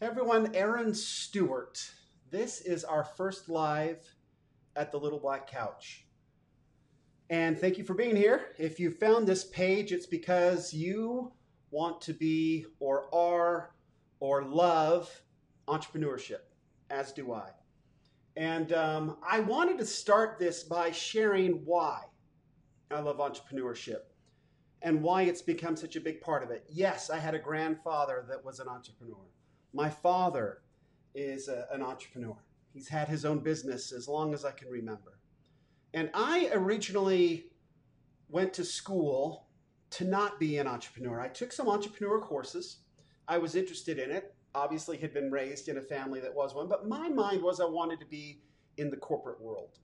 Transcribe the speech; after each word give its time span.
Hey 0.00 0.06
everyone, 0.06 0.56
Aaron 0.56 0.92
Stewart. 0.92 1.78
This 2.28 2.60
is 2.60 2.82
our 2.82 3.04
first 3.04 3.48
live 3.48 4.04
at 4.74 4.90
the 4.90 4.98
Little 4.98 5.20
Black 5.20 5.48
Couch. 5.48 6.04
And 7.30 7.56
thank 7.56 7.78
you 7.78 7.84
for 7.84 7.94
being 7.94 8.16
here. 8.16 8.56
If 8.58 8.80
you 8.80 8.90
found 8.90 9.24
this 9.24 9.44
page, 9.44 9.92
it's 9.92 10.06
because 10.06 10.74
you 10.74 11.32
want 11.70 12.00
to 12.02 12.12
be 12.12 12.66
or 12.80 13.14
are 13.14 13.70
or 14.18 14.42
love 14.42 15.22
entrepreneurship, 15.68 16.42
as 16.90 17.12
do 17.12 17.32
I. 17.32 17.50
And 18.36 18.72
um, 18.72 19.18
I 19.26 19.40
wanted 19.40 19.78
to 19.78 19.86
start 19.86 20.40
this 20.40 20.64
by 20.64 20.90
sharing 20.90 21.64
why 21.64 22.00
I 22.90 22.98
love 22.98 23.18
entrepreneurship 23.18 24.00
and 24.82 25.02
why 25.02 25.22
it's 25.22 25.40
become 25.40 25.76
such 25.76 25.94
a 25.94 26.00
big 26.00 26.20
part 26.20 26.42
of 26.42 26.50
it. 26.50 26.64
Yes, 26.68 27.10
I 27.10 27.18
had 27.18 27.34
a 27.34 27.38
grandfather 27.38 28.26
that 28.28 28.44
was 28.44 28.58
an 28.58 28.66
entrepreneur. 28.66 29.24
My 29.74 29.90
father 29.90 30.62
is 31.14 31.48
a, 31.48 31.66
an 31.72 31.82
entrepreneur. 31.82 32.36
He's 32.72 32.88
had 32.88 33.08
his 33.08 33.24
own 33.24 33.40
business 33.40 33.92
as 33.92 34.08
long 34.08 34.32
as 34.32 34.44
I 34.44 34.52
can 34.52 34.68
remember. 34.68 35.18
And 35.92 36.10
I 36.14 36.50
originally 36.52 37.46
went 38.28 38.54
to 38.54 38.64
school 38.64 39.48
to 39.90 40.04
not 40.04 40.40
be 40.40 40.58
an 40.58 40.66
entrepreneur. 40.66 41.20
I 41.20 41.28
took 41.28 41.52
some 41.52 41.68
entrepreneur 41.68 42.20
courses. 42.20 42.78
I 43.28 43.38
was 43.38 43.54
interested 43.54 43.98
in 43.98 44.10
it. 44.10 44.34
Obviously, 44.54 44.96
had 44.96 45.12
been 45.12 45.30
raised 45.30 45.68
in 45.68 45.78
a 45.78 45.82
family 45.82 46.20
that 46.20 46.34
was 46.34 46.54
one, 46.54 46.68
but 46.68 46.88
my 46.88 47.08
mind 47.08 47.42
was 47.42 47.60
I 47.60 47.64
wanted 47.64 47.98
to 48.00 48.06
be 48.06 48.40
in 48.76 48.90
the 48.90 48.96
corporate 48.96 49.40
world. 49.40 49.78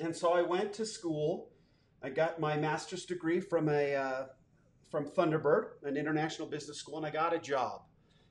And 0.00 0.14
so 0.14 0.32
I 0.32 0.42
went 0.42 0.72
to 0.74 0.86
school. 0.86 1.50
I 2.02 2.10
got 2.10 2.40
my 2.40 2.56
master's 2.56 3.04
degree 3.04 3.40
from 3.40 3.68
a 3.68 3.94
uh, 3.94 4.26
from 4.90 5.06
Thunderbird, 5.06 5.82
an 5.84 5.96
international 5.96 6.48
business 6.48 6.78
school, 6.78 6.96
and 6.96 7.06
I 7.06 7.10
got 7.10 7.32
a 7.32 7.38
job. 7.38 7.82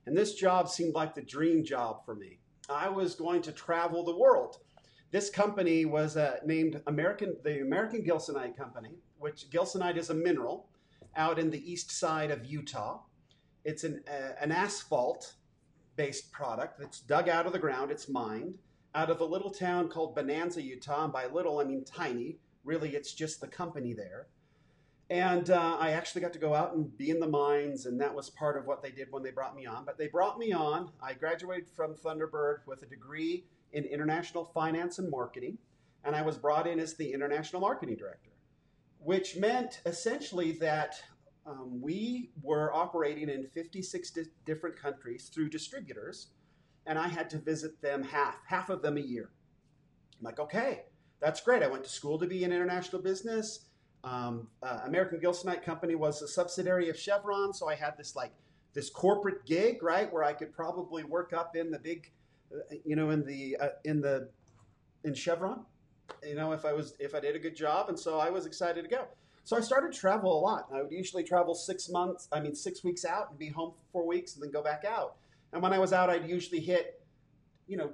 And 0.06 0.18
this 0.18 0.34
job 0.36 0.70
seemed 0.70 0.94
like 0.94 1.16
the 1.16 1.22
dream 1.22 1.64
job 1.64 2.06
for 2.06 2.16
me. 2.16 2.40
I 2.70 2.90
was 2.90 3.16
going 3.16 3.42
to 3.44 3.52
travel 3.52 4.04
the 4.04 4.18
world. 4.18 4.58
This 5.12 5.30
company 5.30 5.86
was 5.86 6.18
uh, 6.18 6.38
named 6.46 6.82
American, 6.88 7.38
the 7.44 7.62
American 7.62 8.04
Gilsonite 8.04 8.58
Company, 8.58 8.98
which 9.20 9.50
Gilsonite 9.50 9.98
is 9.98 10.10
a 10.10 10.14
mineral 10.14 10.70
out 11.16 11.38
in 11.38 11.50
the 11.50 11.72
east 11.72 11.92
side 11.92 12.32
of 12.32 12.46
Utah. 12.46 13.02
It's 13.64 13.84
an, 13.84 14.04
uh, 14.08 14.34
an 14.42 14.52
asphalt 14.52 15.34
based 15.96 16.32
product 16.32 16.80
that's 16.80 17.02
dug 17.02 17.30
out 17.30 17.46
of 17.46 17.54
the 17.54 17.60
ground, 17.60 17.92
it's 17.92 18.10
mined 18.10 18.58
out 18.96 19.10
of 19.10 19.22
a 19.22 19.26
little 19.26 19.50
town 19.50 19.90
called 19.90 20.16
Bonanza, 20.16 20.62
Utah. 20.62 21.06
And 21.06 21.14
by 21.14 21.28
little, 21.28 21.60
I 21.60 21.64
mean 21.64 21.84
tiny. 21.84 22.38
Really, 22.64 22.96
it's 22.96 23.14
just 23.14 23.42
the 23.42 23.48
company 23.48 23.94
there. 23.94 24.28
And 25.10 25.50
uh, 25.50 25.78
I 25.80 25.92
actually 25.92 26.22
got 26.22 26.34
to 26.34 26.40
go 26.40 26.56
out 26.56 26.74
and 26.74 26.98
be 26.98 27.10
in 27.10 27.20
the 27.20 27.28
mines, 27.28 27.86
and 27.86 28.00
that 28.00 28.16
was 28.16 28.30
part 28.30 28.58
of 28.58 28.66
what 28.66 28.82
they 28.82 28.92
did 28.92 29.12
when 29.12 29.22
they 29.22 29.32
brought 29.32 29.56
me 29.56 29.66
on. 29.66 29.86
But 29.86 29.98
they 29.98 30.08
brought 30.08 30.40
me 30.40 30.54
on. 30.54 30.92
I 31.02 31.14
graduated 31.14 31.70
from 31.70 31.94
Thunderbird 31.94 32.60
with 32.66 32.84
a 32.84 32.86
degree 32.86 33.46
in 33.74 33.84
international 33.84 34.46
finance 34.46 35.00
and 35.00 35.10
marketing, 35.10 35.58
and 36.04 36.16
I 36.16 36.22
was 36.22 36.38
brought 36.38 36.68
in 36.68 36.80
as 36.80 36.96
the 36.96 37.12
international 37.12 37.62
marketing 37.62 37.98
director, 37.98 38.32
which 39.00 39.36
meant 39.36 39.82
essentially 39.86 40.54
that 40.54 40.96
um, 41.46 41.82
we 41.82 42.32
were 42.42 42.74
operating 42.74 43.30
in 43.30 43.46
56 43.48 44.12
di- 44.12 44.24
different 44.46 44.80
countries 44.80 45.30
through 45.34 45.50
distributors, 45.50 46.28
and 46.86 46.98
I 46.98 47.08
had 47.08 47.30
to 47.32 47.38
visit 47.38 47.82
them 47.82 48.04
half, 48.04 48.36
half 48.48 48.70
of 48.70 48.82
them 48.82 48.98
a 48.98 49.02
year. 49.02 49.32
I'm 50.20 50.24
like, 50.24 50.40
okay, 50.40 50.84
that's 51.20 51.42
great. 51.42 51.64
I 51.64 51.68
went 51.68 51.84
to 51.84 51.90
school 51.90 52.18
to 52.20 52.28
be 52.28 52.44
in 52.44 52.54
international 52.54 53.02
business. 53.02 53.66
Um, 54.04 54.48
uh, 54.62 54.82
American 54.86 55.20
Gilsonite 55.20 55.64
Company 55.64 55.96
was 55.96 56.22
a 56.22 56.28
subsidiary 56.28 56.90
of 56.90 57.00
Chevron, 57.00 57.54
so 57.54 57.70
I 57.70 57.76
had 57.76 57.98
this 57.98 58.16
like 58.16 58.32
this 58.74 58.90
corporate 58.90 59.46
gig, 59.46 59.82
right, 59.82 60.12
where 60.12 60.24
I 60.24 60.34
could 60.34 60.54
probably 60.54 61.04
work 61.04 61.32
up 61.32 61.56
in 61.56 61.72
the 61.72 61.80
big, 61.80 62.12
uh, 62.54 62.76
you 62.84 62.96
know, 62.96 63.12
in 63.12 63.26
the 63.26 63.58
uh, 63.58 63.70
in 63.86 64.02
the 64.02 64.30
in 65.06 65.14
Chevron, 65.14 65.66
you 66.26 66.36
know, 66.36 66.52
if 66.52 66.66
I 66.66 66.74
was 66.74 66.96
if 67.00 67.16
I 67.16 67.20
did 67.20 67.36
a 67.36 67.40
good 67.40 67.56
job, 67.56 67.90
and 67.90 67.98
so 67.98 68.20
I 68.20 68.30
was 68.30 68.46
excited 68.46 68.84
to 68.84 68.90
go. 68.90 69.06
So 69.46 69.58
I 69.58 69.62
started 69.62 69.94
travel 69.94 70.38
a 70.38 70.42
lot. 70.42 70.68
I 70.74 70.82
would 70.82 70.92
usually 70.92 71.24
travel 71.24 71.54
six 71.54 71.90
months, 71.90 72.28
I 72.32 72.40
mean 72.40 72.56
six 72.56 72.84
weeks 72.84 73.06
out, 73.06 73.30
and 73.30 73.40
be 73.40 73.50
home 73.50 73.72
for 73.72 73.84
four 73.92 74.08
weeks, 74.08 74.36
and 74.36 74.44
then 74.44 74.52
go 74.52 74.62
back 74.64 74.84
out. 74.86 75.16
And 75.54 75.62
when 75.62 75.72
I 75.72 75.80
was 75.80 75.94
out, 75.94 76.10
I'd 76.10 76.28
usually 76.28 76.60
hit, 76.60 77.02
you 77.68 77.78
know, 77.78 77.92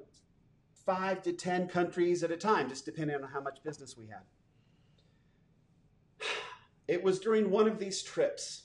five 0.85 1.21
to 1.23 1.33
ten 1.33 1.67
countries 1.67 2.23
at 2.23 2.31
a 2.31 2.37
time, 2.37 2.69
just 2.69 2.85
depending 2.85 3.15
on 3.15 3.29
how 3.29 3.41
much 3.41 3.63
business 3.63 3.97
we 3.97 4.07
had. 4.07 4.21
It 6.89 7.03
was 7.03 7.19
during 7.19 7.51
one 7.51 7.67
of 7.67 7.77
these 7.77 8.01
trips. 8.01 8.63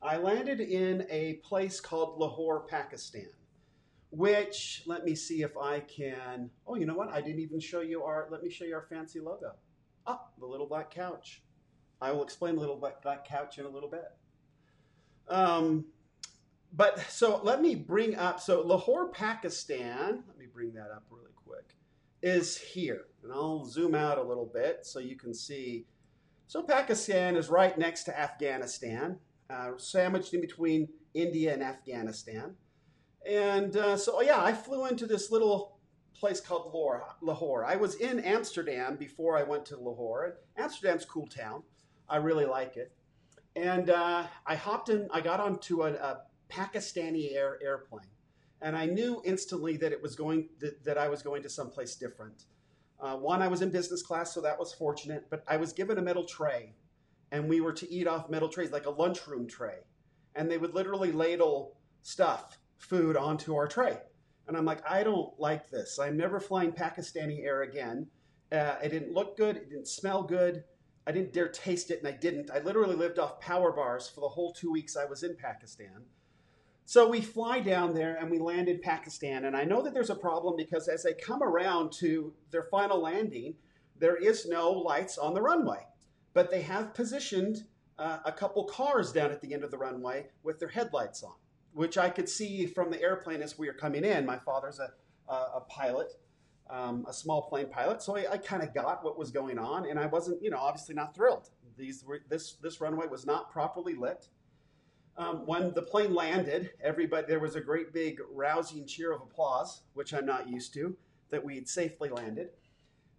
I 0.00 0.18
landed 0.18 0.60
in 0.60 1.04
a 1.10 1.40
place 1.42 1.80
called 1.80 2.16
Lahore, 2.16 2.60
Pakistan, 2.60 3.26
which, 4.10 4.84
let 4.86 5.04
me 5.04 5.16
see 5.16 5.42
if 5.42 5.56
I 5.56 5.80
can. 5.80 6.48
Oh, 6.64 6.76
you 6.76 6.86
know 6.86 6.94
what? 6.94 7.12
I 7.12 7.20
didn't 7.20 7.40
even 7.40 7.58
show 7.58 7.80
you 7.80 8.04
our, 8.04 8.28
let 8.30 8.44
me 8.44 8.50
show 8.50 8.64
you 8.64 8.76
our 8.76 8.86
fancy 8.88 9.18
logo. 9.18 9.56
Ah, 10.06 10.26
the 10.38 10.46
little 10.46 10.68
black 10.68 10.92
couch. 10.92 11.42
I 12.00 12.12
will 12.12 12.22
explain 12.22 12.54
the 12.54 12.60
little 12.60 12.76
black, 12.76 13.26
couch 13.26 13.58
in 13.58 13.64
a 13.64 13.68
little 13.68 13.90
bit. 13.90 14.12
Um, 15.26 15.86
but 16.72 17.00
so 17.10 17.40
let 17.42 17.60
me 17.60 17.74
bring 17.74 18.14
up, 18.14 18.38
so 18.38 18.60
Lahore, 18.60 19.08
Pakistan, 19.08 20.22
let 20.28 20.38
me 20.38 20.46
bring 20.46 20.72
that 20.74 20.92
up 20.94 21.02
really 21.10 21.32
quick, 21.34 21.74
is 22.22 22.56
here. 22.56 23.06
And 23.24 23.32
I'll 23.32 23.64
zoom 23.64 23.96
out 23.96 24.18
a 24.18 24.22
little 24.22 24.46
bit 24.46 24.86
so 24.86 25.00
you 25.00 25.16
can 25.16 25.34
see 25.34 25.86
so 26.46 26.62
Pakistan 26.62 27.36
is 27.36 27.48
right 27.48 27.76
next 27.76 28.04
to 28.04 28.18
Afghanistan, 28.18 29.18
uh, 29.50 29.72
sandwiched 29.76 30.34
in 30.34 30.40
between 30.40 30.88
India 31.14 31.52
and 31.52 31.62
Afghanistan. 31.62 32.54
And 33.28 33.76
uh, 33.76 33.96
so, 33.96 34.20
yeah, 34.20 34.42
I 34.42 34.52
flew 34.52 34.86
into 34.86 35.06
this 35.06 35.30
little 35.30 35.78
place 36.14 36.40
called 36.40 36.72
Lahore. 37.20 37.64
I 37.64 37.76
was 37.76 37.96
in 37.96 38.20
Amsterdam 38.20 38.96
before 38.96 39.36
I 39.36 39.42
went 39.42 39.66
to 39.66 39.76
Lahore. 39.76 40.38
Amsterdam's 40.56 41.04
cool 41.04 41.26
town. 41.26 41.62
I 42.08 42.16
really 42.16 42.46
like 42.46 42.76
it. 42.76 42.92
And 43.56 43.90
uh, 43.90 44.24
I 44.46 44.54
hopped 44.54 44.88
in, 44.88 45.08
I 45.10 45.20
got 45.20 45.40
onto 45.40 45.82
a, 45.82 45.92
a 45.92 46.20
Pakistani 46.48 47.34
air, 47.34 47.58
airplane. 47.62 48.06
And 48.62 48.76
I 48.76 48.86
knew 48.86 49.20
instantly 49.24 49.76
that 49.78 49.92
it 49.92 50.00
was 50.00 50.14
going, 50.14 50.48
that, 50.60 50.84
that 50.84 50.96
I 50.96 51.08
was 51.08 51.22
going 51.22 51.42
to 51.42 51.48
someplace 51.50 51.96
different. 51.96 52.44
Uh, 53.00 53.16
one, 53.16 53.42
I 53.42 53.48
was 53.48 53.62
in 53.62 53.70
business 53.70 54.02
class, 54.02 54.32
so 54.32 54.40
that 54.40 54.58
was 54.58 54.72
fortunate, 54.72 55.26
but 55.28 55.44
I 55.46 55.56
was 55.56 55.72
given 55.72 55.98
a 55.98 56.02
metal 56.02 56.24
tray, 56.24 56.74
and 57.30 57.48
we 57.48 57.60
were 57.60 57.72
to 57.74 57.90
eat 57.92 58.06
off 58.06 58.30
metal 58.30 58.48
trays, 58.48 58.70
like 58.72 58.86
a 58.86 58.90
lunchroom 58.90 59.46
tray. 59.46 59.78
And 60.34 60.50
they 60.50 60.58
would 60.58 60.74
literally 60.74 61.12
ladle 61.12 61.76
stuff, 62.02 62.58
food 62.78 63.16
onto 63.16 63.54
our 63.56 63.66
tray. 63.66 63.98
And 64.48 64.56
I'm 64.56 64.64
like, 64.64 64.88
I 64.88 65.02
don't 65.02 65.38
like 65.38 65.70
this. 65.70 65.98
I'm 65.98 66.16
never 66.16 66.40
flying 66.40 66.72
Pakistani 66.72 67.44
Air 67.44 67.62
again. 67.62 68.06
Uh, 68.52 68.76
it 68.82 68.90
didn't 68.90 69.12
look 69.12 69.36
good. 69.36 69.56
It 69.56 69.70
didn't 69.70 69.88
smell 69.88 70.22
good. 70.22 70.64
I 71.06 71.12
didn't 71.12 71.32
dare 71.32 71.48
taste 71.48 71.90
it, 71.90 71.98
and 71.98 72.08
I 72.08 72.12
didn't. 72.12 72.50
I 72.50 72.60
literally 72.60 72.96
lived 72.96 73.18
off 73.18 73.40
power 73.40 73.72
bars 73.72 74.08
for 74.08 74.20
the 74.20 74.28
whole 74.28 74.52
two 74.52 74.72
weeks 74.72 74.96
I 74.96 75.04
was 75.04 75.22
in 75.22 75.36
Pakistan. 75.36 76.04
So 76.88 77.08
we 77.08 77.20
fly 77.20 77.58
down 77.58 77.94
there 77.94 78.14
and 78.14 78.30
we 78.30 78.38
land 78.38 78.68
in 78.68 78.78
Pakistan. 78.80 79.44
And 79.44 79.56
I 79.56 79.64
know 79.64 79.82
that 79.82 79.92
there's 79.92 80.10
a 80.10 80.14
problem 80.14 80.54
because 80.56 80.86
as 80.86 81.02
they 81.02 81.14
come 81.14 81.42
around 81.42 81.90
to 81.94 82.32
their 82.52 82.62
final 82.70 83.02
landing, 83.02 83.54
there 83.98 84.14
is 84.14 84.46
no 84.46 84.70
lights 84.70 85.18
on 85.18 85.34
the 85.34 85.42
runway. 85.42 85.84
But 86.32 86.48
they 86.48 86.62
have 86.62 86.94
positioned 86.94 87.64
uh, 87.98 88.18
a 88.24 88.30
couple 88.30 88.64
cars 88.64 89.10
down 89.10 89.32
at 89.32 89.40
the 89.40 89.52
end 89.52 89.64
of 89.64 89.72
the 89.72 89.78
runway 89.78 90.28
with 90.44 90.60
their 90.60 90.68
headlights 90.68 91.24
on, 91.24 91.34
which 91.72 91.98
I 91.98 92.08
could 92.08 92.28
see 92.28 92.66
from 92.66 92.92
the 92.92 93.02
airplane 93.02 93.42
as 93.42 93.58
we 93.58 93.66
were 93.66 93.72
coming 93.72 94.04
in. 94.04 94.24
My 94.24 94.38
father's 94.38 94.78
a, 94.78 94.92
a, 95.28 95.34
a 95.56 95.60
pilot, 95.68 96.12
um, 96.70 97.04
a 97.08 97.12
small 97.12 97.48
plane 97.48 97.68
pilot, 97.68 98.00
so 98.00 98.16
I, 98.16 98.32
I 98.32 98.38
kind 98.38 98.62
of 98.62 98.72
got 98.72 99.02
what 99.02 99.18
was 99.18 99.30
going 99.30 99.58
on, 99.58 99.88
and 99.88 99.98
I 99.98 100.06
wasn't, 100.06 100.42
you 100.42 100.50
know, 100.50 100.58
obviously 100.58 100.94
not 100.94 101.14
thrilled. 101.16 101.48
These 101.76 102.04
were, 102.04 102.20
this 102.28 102.54
this 102.62 102.80
runway 102.80 103.06
was 103.06 103.26
not 103.26 103.50
properly 103.50 103.94
lit. 103.94 104.28
Um, 105.18 105.46
when 105.46 105.72
the 105.72 105.82
plane 105.82 106.14
landed, 106.14 106.70
everybody 106.82 107.26
there 107.26 107.40
was 107.40 107.56
a 107.56 107.60
great 107.60 107.92
big 107.92 108.20
rousing 108.30 108.86
cheer 108.86 109.12
of 109.12 109.22
applause, 109.22 109.82
which 109.94 110.12
I'm 110.12 110.26
not 110.26 110.48
used 110.48 110.74
to, 110.74 110.94
that 111.30 111.42
we'd 111.42 111.68
safely 111.68 112.10
landed. 112.10 112.50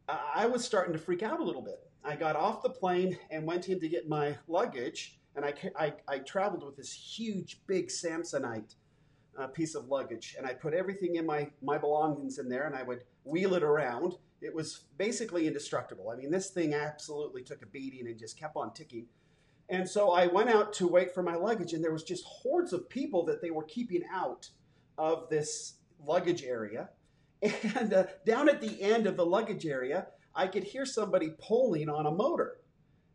I 0.08 0.46
was 0.46 0.64
starting 0.64 0.94
to 0.94 1.00
freak 1.00 1.24
out 1.24 1.40
a 1.40 1.44
little 1.44 1.62
bit. 1.62 1.80
I 2.04 2.16
got 2.16 2.36
off 2.36 2.64
the 2.64 2.70
plane 2.70 3.18
and 3.30 3.46
went 3.46 3.68
in 3.68 3.80
to 3.82 3.90
get 3.90 4.08
my 4.08 4.38
luggage, 4.48 5.20
and 5.36 5.44
I, 5.44 5.54
I, 5.78 5.94
I 6.08 6.20
traveled 6.20 6.64
with 6.64 6.78
this 6.78 6.94
huge, 6.94 7.62
big 7.68 7.90
Samsonite 7.90 8.76
uh, 9.38 9.48
piece 9.48 9.76
of 9.76 9.90
luggage, 9.90 10.36
and 10.38 10.48
I 10.48 10.54
put 10.54 10.74
everything 10.74 11.16
in 11.16 11.26
my 11.26 11.50
my 11.62 11.78
belongings 11.78 12.40
in 12.40 12.48
there, 12.48 12.66
and 12.66 12.76
I 12.76 12.84
would 12.84 13.04
wheel 13.24 13.54
it 13.56 13.64
around. 13.64 14.16
It 14.42 14.54
was 14.54 14.84
basically 14.98 15.48
indestructible. 15.48 16.10
I 16.10 16.16
mean, 16.16 16.32
this 16.32 16.52
thing 16.52 16.74
absolutely 16.74 17.44
took 17.44 17.62
a 17.64 17.66
beating 17.66 18.08
and 18.08 18.18
just 18.18 18.40
kept 18.40 18.56
on 18.56 18.74
ticking. 18.74 19.08
And 19.69 19.88
so 19.88 20.12
I 20.12 20.28
went 20.28 20.50
out 20.50 20.72
to 20.74 20.88
wait 20.88 21.14
for 21.14 21.22
my 21.22 21.36
luggage, 21.36 21.74
and 21.74 21.84
there 21.84 21.92
was 21.92 22.04
just 22.04 22.24
hordes 22.24 22.72
of 22.72 22.90
people 22.90 23.25
that 23.25 23.42
they 23.42 23.52
were 23.52 23.64
keeping 23.64 24.04
out 24.14 24.50
of 24.98 25.30
this 25.30 25.75
luggage 26.06 26.44
area. 26.44 26.90
And 27.75 27.94
uh, 27.94 28.06
down 28.25 28.50
at 28.50 28.62
the 28.62 28.81
end 28.81 29.06
of 29.06 29.16
the 29.16 29.25
luggage 29.25 29.66
area, 29.66 30.08
I 30.34 30.48
could 30.48 30.64
hear 30.64 30.86
somebody 30.86 31.31
pulling 31.38 31.88
on 31.90 32.08
a 32.08 32.12
motor. 32.12 32.58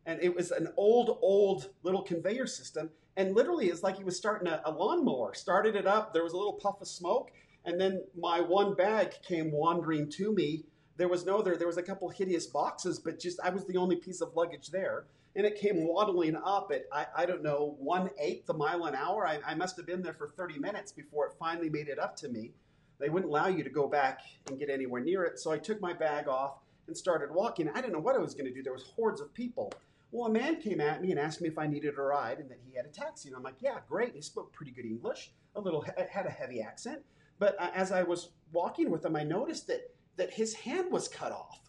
And 0.05 0.21
it 0.21 0.33
was 0.33 0.51
an 0.51 0.69
old, 0.77 1.17
old 1.21 1.69
little 1.83 2.03
conveyor 2.03 2.47
system. 2.47 2.89
and 3.15 3.35
literally 3.35 3.67
it's 3.67 3.83
like 3.83 3.97
he 3.97 4.03
was 4.03 4.17
starting 4.17 4.47
a, 4.47 4.61
a 4.65 4.71
lawnmower. 4.71 5.33
Started 5.33 5.75
it 5.75 5.85
up. 5.85 6.13
There 6.13 6.23
was 6.23 6.33
a 6.33 6.37
little 6.37 6.53
puff 6.53 6.81
of 6.81 6.87
smoke, 6.87 7.31
and 7.65 7.79
then 7.79 8.03
my 8.17 8.41
one 8.41 8.75
bag 8.75 9.13
came 9.27 9.51
wandering 9.51 10.09
to 10.11 10.33
me. 10.33 10.63
There 10.97 11.07
was 11.07 11.25
no 11.25 11.39
other. 11.39 11.55
There 11.55 11.67
was 11.67 11.77
a 11.77 11.83
couple 11.83 12.09
hideous 12.09 12.47
boxes, 12.47 12.99
but 12.99 13.19
just 13.19 13.39
I 13.43 13.49
was 13.49 13.65
the 13.65 13.77
only 13.77 13.95
piece 13.95 14.21
of 14.21 14.35
luggage 14.35 14.69
there, 14.69 15.05
and 15.35 15.45
it 15.45 15.59
came 15.59 15.87
waddling 15.87 16.35
up 16.35 16.71
at 16.73 16.85
I, 16.91 17.05
I 17.15 17.25
don't 17.25 17.43
know 17.43 17.75
one 17.79 18.09
eighth 18.19 18.49
a 18.49 18.53
mile 18.53 18.85
an 18.85 18.95
hour. 18.95 19.27
I, 19.27 19.39
I 19.45 19.55
must 19.55 19.77
have 19.77 19.85
been 19.85 20.01
there 20.01 20.13
for 20.13 20.29
30 20.29 20.59
minutes 20.59 20.91
before 20.91 21.27
it 21.27 21.33
finally 21.39 21.69
made 21.69 21.87
it 21.87 21.99
up 21.99 22.15
to 22.17 22.29
me. 22.29 22.51
They 22.99 23.09
wouldn't 23.09 23.31
allow 23.31 23.47
you 23.47 23.63
to 23.63 23.69
go 23.69 23.87
back 23.87 24.21
and 24.47 24.59
get 24.59 24.69
anywhere 24.69 25.01
near 25.01 25.23
it, 25.23 25.39
so 25.39 25.51
I 25.51 25.57
took 25.57 25.81
my 25.81 25.93
bag 25.93 26.27
off 26.27 26.59
and 26.87 26.95
started 26.95 27.31
walking. 27.31 27.69
I 27.69 27.81
didn't 27.81 27.93
know 27.93 27.99
what 27.99 28.15
I 28.15 28.19
was 28.19 28.33
going 28.33 28.45
to 28.45 28.53
do. 28.53 28.61
There 28.61 28.73
was 28.73 28.83
hordes 28.95 29.21
of 29.21 29.33
people. 29.33 29.73
Well, 30.11 30.27
a 30.27 30.31
man 30.31 30.61
came 30.61 30.79
at 30.79 31.01
me 31.01 31.09
and 31.09 31.19
asked 31.19 31.41
me 31.41 31.47
if 31.47 31.57
I 31.57 31.65
needed 31.65 31.97
a 31.97 32.01
ride 32.01 32.37
and 32.37 32.49
that 32.51 32.59
he 32.63 32.75
had 32.75 32.85
a 32.85 32.89
taxi. 32.89 33.29
And 33.29 33.35
I'm 33.35 33.41
like, 33.41 33.55
yeah, 33.61 33.79
great. 33.89 34.13
he 34.13 34.21
spoke 34.21 34.53
pretty 34.53 34.71
good 34.71 34.85
English, 34.85 35.31
a 35.55 35.61
little 35.61 35.81
had 35.81 36.25
a 36.25 36.29
heavy 36.29 36.61
accent. 36.61 37.01
But 37.39 37.59
uh, 37.59 37.71
as 37.73 37.91
I 37.91 38.03
was 38.03 38.29
walking 38.51 38.91
with 38.91 39.03
him, 39.03 39.15
I 39.15 39.23
noticed 39.23 39.67
that 39.67 39.89
that 40.15 40.31
his 40.31 40.53
hand 40.53 40.91
was 40.91 41.07
cut 41.07 41.31
off. 41.31 41.59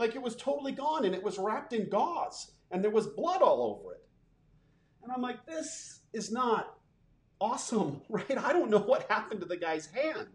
Like 0.00 0.14
it 0.14 0.22
was 0.22 0.34
totally 0.34 0.72
gone 0.72 1.04
and 1.04 1.14
it 1.14 1.22
was 1.22 1.38
wrapped 1.38 1.74
in 1.74 1.90
gauze 1.90 2.52
and 2.70 2.82
there 2.82 2.90
was 2.90 3.06
blood 3.06 3.42
all 3.42 3.78
over 3.78 3.92
it. 3.92 4.02
And 5.02 5.12
I'm 5.12 5.20
like, 5.20 5.44
this 5.44 6.00
is 6.14 6.32
not 6.32 6.78
awesome, 7.38 8.00
right? 8.08 8.38
I 8.38 8.54
don't 8.54 8.70
know 8.70 8.78
what 8.78 9.10
happened 9.10 9.40
to 9.40 9.46
the 9.46 9.58
guy's 9.58 9.86
hand, 9.88 10.28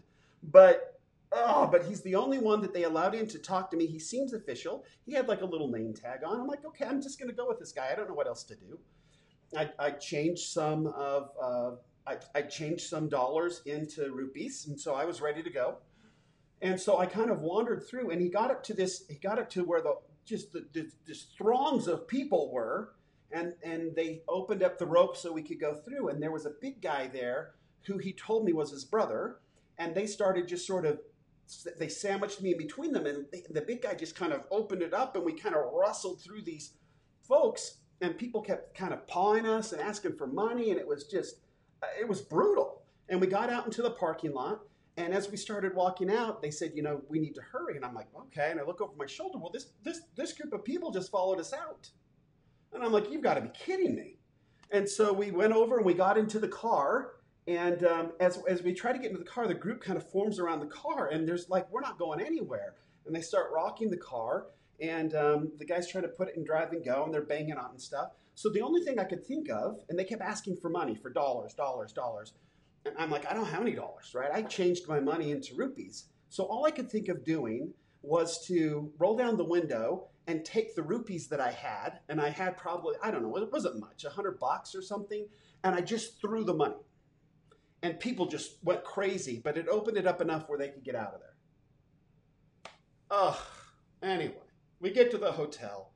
but 0.44 1.00
oh, 1.31 1.67
but 1.71 1.83
he's 1.83 2.01
the 2.01 2.13
only 2.13 2.38
one 2.38 2.62
that 2.62 2.75
they 2.75 2.83
allowed 2.83 3.15
in 3.15 3.27
to 3.27 3.39
talk 3.39 3.71
to 3.71 3.77
me. 3.77 3.88
He 3.88 3.97
seems 3.97 4.33
official. 4.33 4.85
He 5.03 5.13
had 5.13 5.27
like 5.27 5.41
a 5.41 5.45
little 5.45 5.67
name 5.67 5.95
tag 5.95 6.19
on. 6.23 6.39
I'm 6.39 6.47
like, 6.47 6.63
okay, 6.63 6.85
I'm 6.85 7.01
just 7.01 7.17
to 7.17 7.33
go 7.33 7.47
with 7.47 7.57
this 7.57 7.71
guy. 7.71 7.89
I 7.91 7.95
don't 7.95 8.07
know 8.07 8.13
what 8.13 8.27
else 8.27 8.44
to 8.44 8.56
do. 8.56 8.77
I, 9.57 9.71
I 9.79 9.89
changed 9.91 10.44
some 10.44 10.85
of, 10.85 11.31
uh, 11.41 11.71
I, 12.06 12.17
I 12.35 12.44
changed 12.44 12.88
some 12.88 13.09
dollars 13.09 13.63
into 13.65 14.12
rupees, 14.12 14.67
and 14.67 14.79
so 14.79 14.94
I 14.94 15.06
was 15.06 15.21
ready 15.21 15.41
to 15.41 15.50
go. 15.50 15.77
And 16.61 16.79
so 16.79 16.97
I 16.97 17.05
kind 17.05 17.29
of 17.29 17.41
wandered 17.41 17.83
through, 17.87 18.11
and 18.11 18.21
he 18.21 18.29
got 18.29 18.51
up 18.51 18.63
to 18.63 18.73
this. 18.73 19.03
He 19.09 19.15
got 19.15 19.39
up 19.39 19.49
to 19.51 19.63
where 19.63 19.81
the 19.81 19.95
just 20.25 20.53
the, 20.53 20.65
the 20.73 20.89
this 21.05 21.27
throngs 21.37 21.87
of 21.87 22.07
people 22.07 22.51
were, 22.51 22.93
and 23.31 23.53
and 23.63 23.95
they 23.95 24.21
opened 24.27 24.63
up 24.63 24.77
the 24.77 24.85
rope 24.85 25.17
so 25.17 25.31
we 25.31 25.43
could 25.43 25.59
go 25.59 25.75
through. 25.75 26.09
And 26.09 26.21
there 26.21 26.31
was 26.31 26.45
a 26.45 26.53
big 26.61 26.81
guy 26.81 27.07
there 27.07 27.51
who 27.83 27.97
he 27.97 28.13
told 28.13 28.45
me 28.45 28.53
was 28.53 28.71
his 28.71 28.85
brother, 28.85 29.37
and 29.77 29.93
they 29.93 30.07
started 30.07 30.47
just 30.47 30.65
sort 30.65 30.85
of 30.85 30.99
they 31.77 31.87
sandwiched 31.87 32.41
me 32.41 32.53
in 32.53 32.57
between 32.57 32.91
them, 32.91 33.05
and 33.05 33.25
they, 33.31 33.43
the 33.49 33.61
big 33.61 33.81
guy 33.81 33.93
just 33.93 34.15
kind 34.15 34.33
of 34.33 34.45
opened 34.49 34.81
it 34.81 34.93
up, 34.93 35.15
and 35.15 35.23
we 35.23 35.33
kind 35.33 35.55
of 35.55 35.71
rustled 35.73 36.21
through 36.21 36.41
these 36.41 36.71
folks, 37.21 37.77
and 38.01 38.17
people 38.17 38.41
kept 38.41 38.75
kind 38.75 38.93
of 38.93 39.05
pawing 39.07 39.45
us 39.45 39.71
and 39.71 39.81
asking 39.81 40.15
for 40.15 40.27
money, 40.27 40.71
and 40.71 40.79
it 40.79 40.87
was 40.87 41.03
just, 41.03 41.37
it 41.99 42.07
was 42.07 42.21
brutal. 42.21 42.81
And 43.09 43.21
we 43.21 43.27
got 43.27 43.51
out 43.51 43.65
into 43.65 43.83
the 43.83 43.91
parking 43.91 44.33
lot, 44.33 44.61
and 44.97 45.13
as 45.13 45.30
we 45.30 45.38
started 45.38 45.75
walking 45.75 46.09
out, 46.09 46.42
they 46.42 46.51
said, 46.51 46.71
you 46.74 46.81
know, 46.81 47.01
we 47.09 47.19
need 47.19 47.36
to 47.36 47.42
hurry, 47.42 47.75
and 47.75 47.83
I'm 47.83 47.94
like, 47.94 48.07
okay. 48.15 48.50
And 48.51 48.59
I 48.59 48.63
look 48.63 48.81
over 48.81 48.94
my 48.97 49.06
shoulder. 49.06 49.38
Well, 49.38 49.51
this 49.51 49.68
this 49.83 50.01
this 50.15 50.33
group 50.33 50.53
of 50.53 50.63
people 50.63 50.92
just 50.92 51.12
followed 51.12 51.39
us 51.39 51.53
out, 51.53 51.89
and 52.74 52.83
I'm 52.83 52.92
like, 52.92 53.12
you've 53.12 53.24
got 53.24 53.36
to 53.36 53.42
be 53.42 53.50
kidding 53.50 53.95
me. 53.95 54.18
And 54.71 54.88
so 54.89 55.13
we 55.13 55.31
went 55.31 55.53
over 55.53 55.77
and 55.77 55.86
we 55.86 55.94
got 55.94 56.18
into 56.18 56.39
the 56.39 56.47
car, 56.47 57.12
and 57.47 57.83
um, 57.86 58.12
as, 58.19 58.39
as 58.50 58.63
we 58.63 58.74
try 58.74 58.92
to 58.92 58.97
get 58.97 59.12
into 59.12 59.24
the 59.24 59.30
car, 59.30 59.47
the 59.47 59.53
group 59.53 59.81
kind 59.81 59.97
of 59.97 60.09
forms 60.09 60.39
around 60.39 60.59
the 60.59 60.65
car, 60.68 61.09
and 61.09 61.27
there's 61.27 61.50
like, 61.50 61.71
we're 61.71 61.81
not 61.81 62.00
going 62.00 62.19
anywhere. 62.19 62.75
And 63.06 63.15
they 63.15 63.21
start 63.21 63.51
rocking 63.53 63.91
the 63.91 63.98
car, 63.98 64.48
and 64.80 65.13
um, 65.13 65.51
the 65.59 65.65
guys 65.65 65.88
try 65.88 66.01
to 66.01 66.07
put 66.07 66.30
it 66.30 66.36
in 66.36 66.44
drive 66.44 66.71
and 66.71 66.83
go, 66.83 67.03
and 67.03 67.13
they're 67.13 67.21
banging 67.21 67.57
on 67.57 67.71
and 67.71 67.81
stuff. 67.81 68.09
So 68.33 68.50
the 68.50 68.62
only 68.62 68.81
thing 68.83 69.00
I 69.00 69.03
could 69.03 69.25
think 69.25 69.50
of, 69.50 69.80
and 69.89 69.98
they 69.98 70.03
kept 70.03 70.21
asking 70.21 70.57
for 70.57 70.69
money, 70.69 70.95
for 70.95 71.09
dollars, 71.09 71.53
dollars, 71.53 71.94
dollars. 71.94 72.33
And 72.85 72.95
I'm 72.97 73.09
like, 73.09 73.29
I 73.29 73.33
don't 73.33 73.47
have 73.47 73.61
any 73.61 73.73
dollars, 73.73 74.13
right? 74.13 74.29
I 74.31 74.41
changed 74.43 74.87
my 74.87 74.99
money 74.99 75.31
into 75.31 75.55
rupees. 75.55 76.05
So 76.29 76.43
all 76.43 76.65
I 76.65 76.71
could 76.71 76.91
think 76.91 77.07
of 77.07 77.23
doing 77.23 77.73
was 78.01 78.45
to 78.47 78.91
roll 78.99 79.17
down 79.17 79.37
the 79.37 79.43
window 79.45 80.07
and 80.27 80.43
take 80.43 80.75
the 80.75 80.83
rupees 80.83 81.27
that 81.27 81.39
I 81.39 81.51
had, 81.51 81.99
and 82.09 82.19
I 82.19 82.29
had 82.29 82.57
probably, 82.57 82.95
I 83.01 83.11
don't 83.11 83.21
know, 83.23 83.35
it 83.37 83.51
wasn't 83.51 83.79
much, 83.79 84.05
a 84.05 84.09
hundred 84.09 84.39
bucks 84.39 84.73
or 84.75 84.81
something, 84.81 85.27
and 85.63 85.75
I 85.75 85.81
just 85.81 86.19
threw 86.19 86.43
the 86.43 86.53
money 86.53 86.75
and 87.85 87.99
people 87.99 88.25
just 88.25 88.57
went 88.63 88.83
crazy, 88.83 89.39
but 89.43 89.57
it 89.57 89.67
opened 89.67 89.95
it 89.95 90.07
up 90.07 90.19
enough 90.19 90.49
where 90.49 90.57
they 90.57 90.69
could 90.69 90.83
get 90.83 90.95
out 90.95 91.13
of 91.13 91.19
there. 91.19 92.71
Ugh. 93.11 93.38
Anyway, 94.01 94.33
we 94.79 94.89
get 94.89 95.11
to 95.11 95.19
the 95.19 95.31
hotel, 95.31 95.91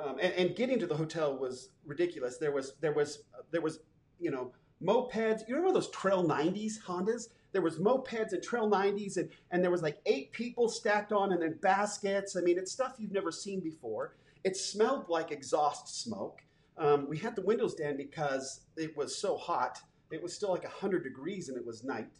um, 0.00 0.16
and, 0.20 0.32
and, 0.34 0.56
getting 0.56 0.80
to 0.80 0.86
the 0.86 0.96
hotel 0.96 1.38
was 1.38 1.70
ridiculous. 1.86 2.38
There 2.38 2.50
was 2.50 2.74
there 2.80 2.92
was 2.92 3.22
there 3.52 3.60
was 3.60 3.80
you 4.18 4.32
know 4.32 4.52
mopeds. 4.82 5.48
You 5.48 5.56
remember 5.56 5.74
those 5.74 5.90
Trail 5.90 6.24
90s 6.24 6.82
Hondas? 6.82 7.28
There 7.52 7.62
was 7.62 7.78
mopeds 7.78 8.32
and 8.32 8.42
Trail 8.42 8.70
90s, 8.70 9.16
and 9.18 9.28
and 9.50 9.62
there 9.62 9.70
was 9.70 9.82
like 9.82 10.00
eight 10.06 10.32
people 10.32 10.68
stacked 10.68 11.12
on, 11.12 11.32
and 11.32 11.42
then 11.42 11.58
baskets. 11.60 12.36
I 12.36 12.40
mean, 12.40 12.58
it's 12.58 12.72
stuff 12.72 12.94
you've 12.98 13.12
never 13.12 13.30
seen 13.30 13.60
before. 13.60 14.14
It 14.44 14.56
smelled 14.56 15.08
like 15.08 15.30
exhaust 15.30 16.02
smoke. 16.02 16.40
Um, 16.78 17.06
we 17.08 17.18
had 17.18 17.36
the 17.36 17.42
windows 17.42 17.74
down 17.74 17.96
because 17.96 18.60
it 18.76 18.96
was 18.96 19.16
so 19.16 19.36
hot 19.36 19.78
it 20.12 20.22
was 20.22 20.34
still 20.34 20.50
like 20.50 20.62
100 20.62 21.02
degrees 21.02 21.48
and 21.48 21.56
it 21.56 21.66
was 21.66 21.82
night. 21.82 22.18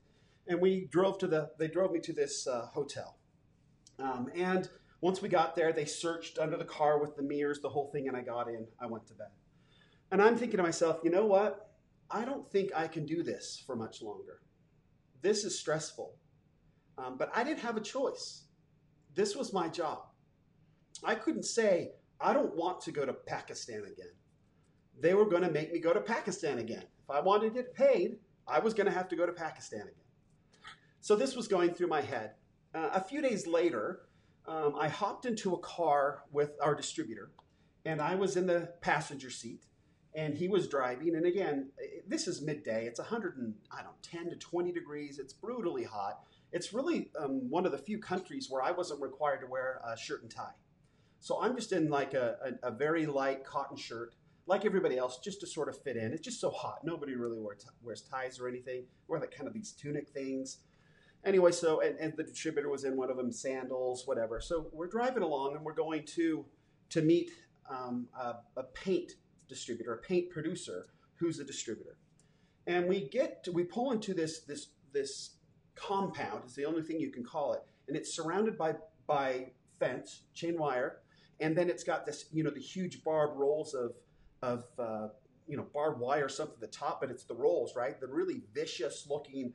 And 0.49 0.61
we 0.61 0.89
drove 0.91 1.19
to 1.19 1.27
the, 1.29 1.51
they 1.59 1.69
drove 1.69 1.93
me 1.93 2.01
to 2.01 2.13
this 2.13 2.47
uh, 2.47 2.67
hotel. 2.73 3.17
Um, 3.99 4.31
and 4.35 4.69
once 5.01 5.23
we 5.23 5.29
got 5.29 5.55
there, 5.55 5.73
they 5.73 5.85
searched 5.85 6.39
under 6.39 6.57
the 6.57 6.65
car 6.65 6.99
with 6.99 7.17
the 7.17 7.23
mirrors, 7.23 7.61
the 7.61 7.69
whole 7.69 7.91
thing, 7.93 8.09
and 8.09 8.17
I 8.17 8.23
got 8.23 8.49
in. 8.49 8.67
I 8.81 8.87
went 8.87 9.07
to 9.09 9.15
bed. 9.15 9.29
And 10.11 10.21
I'm 10.21 10.37
thinking 10.37 10.57
to 10.57 10.63
myself, 10.63 11.01
you 11.05 11.11
know 11.11 11.27
what? 11.27 11.72
I 12.13 12.25
don't 12.25 12.49
think 12.51 12.71
I 12.77 12.87
can 12.87 13.07
do 13.07 13.23
this 13.23 13.63
for 13.67 13.75
much 13.75 14.03
longer. 14.03 14.41
This 15.23 15.45
is 15.45 15.59
stressful. 15.59 16.15
Um, 16.99 17.17
but 17.17 17.31
I 17.35 17.43
didn't 17.43 17.61
have 17.61 17.77
a 17.77 17.81
choice. 17.81 18.45
This 19.15 19.35
was 19.35 19.53
my 19.53 19.69
job. 19.69 20.01
I 21.03 21.15
couldn't 21.15 21.45
say, 21.45 21.93
I 22.21 22.33
don't 22.33 22.55
want 22.55 22.81
to 22.83 22.93
go 22.93 23.07
to 23.07 23.13
Pakistan 23.13 23.81
again. 23.81 24.13
They 25.01 25.15
were 25.15 25.25
going 25.25 25.43
to 25.43 25.51
make 25.51 25.73
me 25.73 25.81
go 25.81 25.93
to 25.93 26.01
Pakistan 26.01 26.59
again. 26.59 26.85
If 27.03 27.11
I 27.11 27.21
wanted 27.21 27.49
to 27.49 27.55
get 27.55 27.75
paid, 27.75 28.19
I 28.47 28.59
was 28.59 28.75
going 28.75 28.87
to 28.87 28.93
have 28.93 29.09
to 29.09 29.17
go 29.17 29.27
to 29.27 29.33
Pakistan 29.33 29.83
again. 29.83 29.95
So 31.01 31.17
this 31.17 31.35
was 31.35 31.49
going 31.49 31.75
through 31.75 31.89
my 31.89 32.03
head. 32.03 32.33
Uh, 32.75 32.91
a 32.93 33.01
few 33.01 33.23
days 33.23 33.47
later, 33.47 34.03
um, 34.47 34.75
I 34.79 34.89
hopped 34.89 35.25
into 35.25 35.55
a 35.55 35.59
car 35.59 36.23
with 36.31 36.53
our 36.61 36.75
distributor, 36.75 37.33
and 37.85 38.01
I 38.01 38.15
was 38.15 38.37
in 38.37 38.47
the 38.47 38.73
passenger 38.81 39.31
seat, 39.31 39.65
and 40.15 40.35
he 40.35 40.49
was 40.49 40.69
driving. 40.69 41.17
And 41.17 41.27
again, 41.27 41.71
this 42.07 42.29
is 42.29 42.43
midday. 42.43 42.87
It's 42.87 43.01
100 43.01 43.39
and 43.39 43.55
I 43.71 43.77
don't 43.77 43.87
know, 43.87 43.93
10 44.03 44.31
to 44.31 44.37
20 44.37 44.73
degrees. 44.73 45.19
It's 45.19 45.33
brutally 45.33 45.85
hot. 45.85 46.21
It's 46.53 46.75
really 46.75 47.11
um, 47.19 47.49
one 47.49 47.65
of 47.65 47.73
the 47.73 47.79
few 47.79 47.99
countries 47.99 48.49
where 48.51 48.63
I 48.63 48.73
wasn't 48.73 49.01
required 49.01 49.41
to 49.41 49.47
wear 49.47 49.81
a 49.87 49.97
shirt 49.97 50.23
and 50.23 50.31
tie. 50.31 50.53
So 51.21 51.41
I'm 51.41 51.57
just 51.57 51.73
in 51.73 51.89
like 51.89 52.15
a, 52.15 52.37
a, 52.63 52.69
a 52.69 52.71
very 52.71 53.07
light 53.07 53.45
cotton 53.45 53.77
shirt 53.77 54.15
like 54.47 54.65
everybody 54.65 54.99
else, 54.99 55.19
just 55.19 55.41
to 55.41 55.47
sort 55.47 55.69
of 55.69 55.81
fit 55.83 55.97
in. 55.97 56.13
It's 56.13 56.23
just 56.23 56.41
so 56.41 56.51
hot. 56.51 56.85
Nobody 56.85 57.15
really 57.15 57.39
wear 57.39 57.55
t- 57.55 57.69
wears 57.81 58.03
ties 58.03 58.41
or 58.41 58.49
anything. 58.49 58.85
Wear 59.07 59.21
like 59.21 59.31
kind 59.31 59.47
of 59.47 59.55
these 59.55 59.73
tunic 59.73 60.09
things. 60.11 60.59
Anyway, 61.25 61.53
so 61.53 61.81
and, 61.81 61.97
and 62.01 62.15
the 62.17 62.25
distributor 62.25 62.69
was 62.69 62.85
in 62.85 62.97
one 62.97 63.11
of 63.11 63.17
them, 63.17 63.31
sandals, 63.31 64.07
whatever. 64.07 64.41
So 64.41 64.69
we're 64.73 64.89
driving 64.89 65.23
along 65.23 65.55
and 65.55 65.65
we're 65.65 65.75
going 65.75 66.05
to 66.17 66.45
to 66.91 67.03
meet 67.03 67.31
um, 67.71 68.09
a, 68.19 68.35
a, 68.57 68.65
paint 68.75 69.13
distributor, 69.49 69.95
a 69.95 69.99
paint 69.99 70.31
producer 70.31 70.87
who's 71.17 71.39
a 71.39 71.45
distributor. 71.45 71.97
And 72.67 72.89
we 72.89 73.09
get 73.09 73.45
to, 73.45 73.53
we 73.53 73.65
pull 73.65 73.93
into 73.93 74.15
this 74.15 74.41
this 74.41 74.69
this 74.93 75.37
compound. 75.75 76.43
It's 76.45 76.55
the 76.55 76.65
only 76.65 76.83
thing 76.83 77.01
you 77.01 77.11
can 77.11 77.25
call 77.25 77.55
it, 77.55 77.63
and 77.89 77.97
it's 77.97 78.15
surrounded 78.15 78.57
by 78.57 78.75
by 79.07 79.51
fence, 79.81 80.23
chain 80.35 80.57
wire, 80.59 80.99
and 81.41 81.57
then 81.57 81.69
it's 81.69 81.83
got 81.83 82.07
this 82.07 82.27
you 82.33 82.45
know 82.45 82.51
the 82.51 82.61
huge 82.61 83.03
barbed 83.03 83.37
rolls 83.37 83.75
of 83.75 83.95
of 84.43 84.65
uh, 84.79 85.09
you 85.47 85.57
know 85.57 85.67
barbed 85.75 86.01
wire 86.01 86.27
or 86.27 86.29
something 86.29 86.55
at 86.55 86.61
the 86.61 86.67
top, 86.67 87.01
but 87.01 87.11
it's 87.11 87.25
the 87.25 87.35
rolls, 87.35 87.75
right? 87.75 88.01
The 88.01 88.07
really 88.07 88.43
vicious 88.55 89.07
looking, 89.09 89.53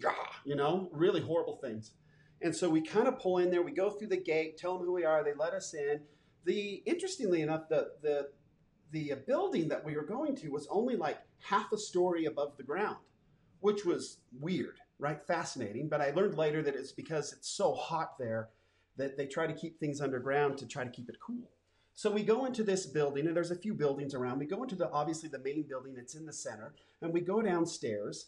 yeah, 0.00 0.12
you 0.44 0.56
know, 0.56 0.88
really 0.92 1.20
horrible 1.20 1.56
things. 1.56 1.92
And 2.40 2.54
so 2.54 2.68
we 2.68 2.80
kind 2.80 3.06
of 3.06 3.18
pull 3.18 3.38
in 3.38 3.50
there. 3.50 3.62
We 3.62 3.72
go 3.72 3.90
through 3.90 4.08
the 4.08 4.16
gate, 4.16 4.58
tell 4.58 4.76
them 4.76 4.86
who 4.86 4.92
we 4.92 5.04
are. 5.04 5.22
They 5.22 5.34
let 5.34 5.52
us 5.52 5.74
in. 5.74 6.00
The 6.44 6.82
interestingly 6.86 7.42
enough, 7.42 7.68
the 7.68 7.92
the 8.02 8.30
the 8.92 9.14
building 9.26 9.68
that 9.68 9.84
we 9.84 9.96
were 9.96 10.04
going 10.04 10.36
to 10.36 10.50
was 10.50 10.68
only 10.70 10.96
like 10.96 11.18
half 11.40 11.72
a 11.72 11.78
story 11.78 12.26
above 12.26 12.56
the 12.56 12.62
ground, 12.62 12.98
which 13.60 13.84
was 13.84 14.18
weird, 14.38 14.78
right? 14.98 15.20
Fascinating. 15.26 15.88
But 15.88 16.00
I 16.00 16.10
learned 16.10 16.36
later 16.36 16.62
that 16.62 16.76
it's 16.76 16.92
because 16.92 17.32
it's 17.32 17.48
so 17.48 17.74
hot 17.74 18.18
there 18.18 18.50
that 18.96 19.16
they 19.16 19.26
try 19.26 19.46
to 19.46 19.54
keep 19.54 19.80
things 19.80 20.00
underground 20.00 20.58
to 20.58 20.66
try 20.66 20.84
to 20.84 20.90
keep 20.90 21.08
it 21.08 21.16
cool. 21.20 21.50
So 21.94 22.10
we 22.10 22.22
go 22.22 22.46
into 22.46 22.64
this 22.64 22.86
building, 22.86 23.26
and 23.26 23.36
there's 23.36 23.50
a 23.50 23.56
few 23.56 23.74
buildings 23.74 24.14
around. 24.14 24.38
We 24.38 24.46
go 24.46 24.62
into 24.62 24.76
the 24.76 24.90
obviously 24.90 25.28
the 25.28 25.38
main 25.38 25.62
building 25.68 25.94
that's 25.94 26.14
in 26.14 26.26
the 26.26 26.32
center, 26.32 26.74
and 27.00 27.12
we 27.12 27.20
go 27.20 27.42
downstairs, 27.42 28.26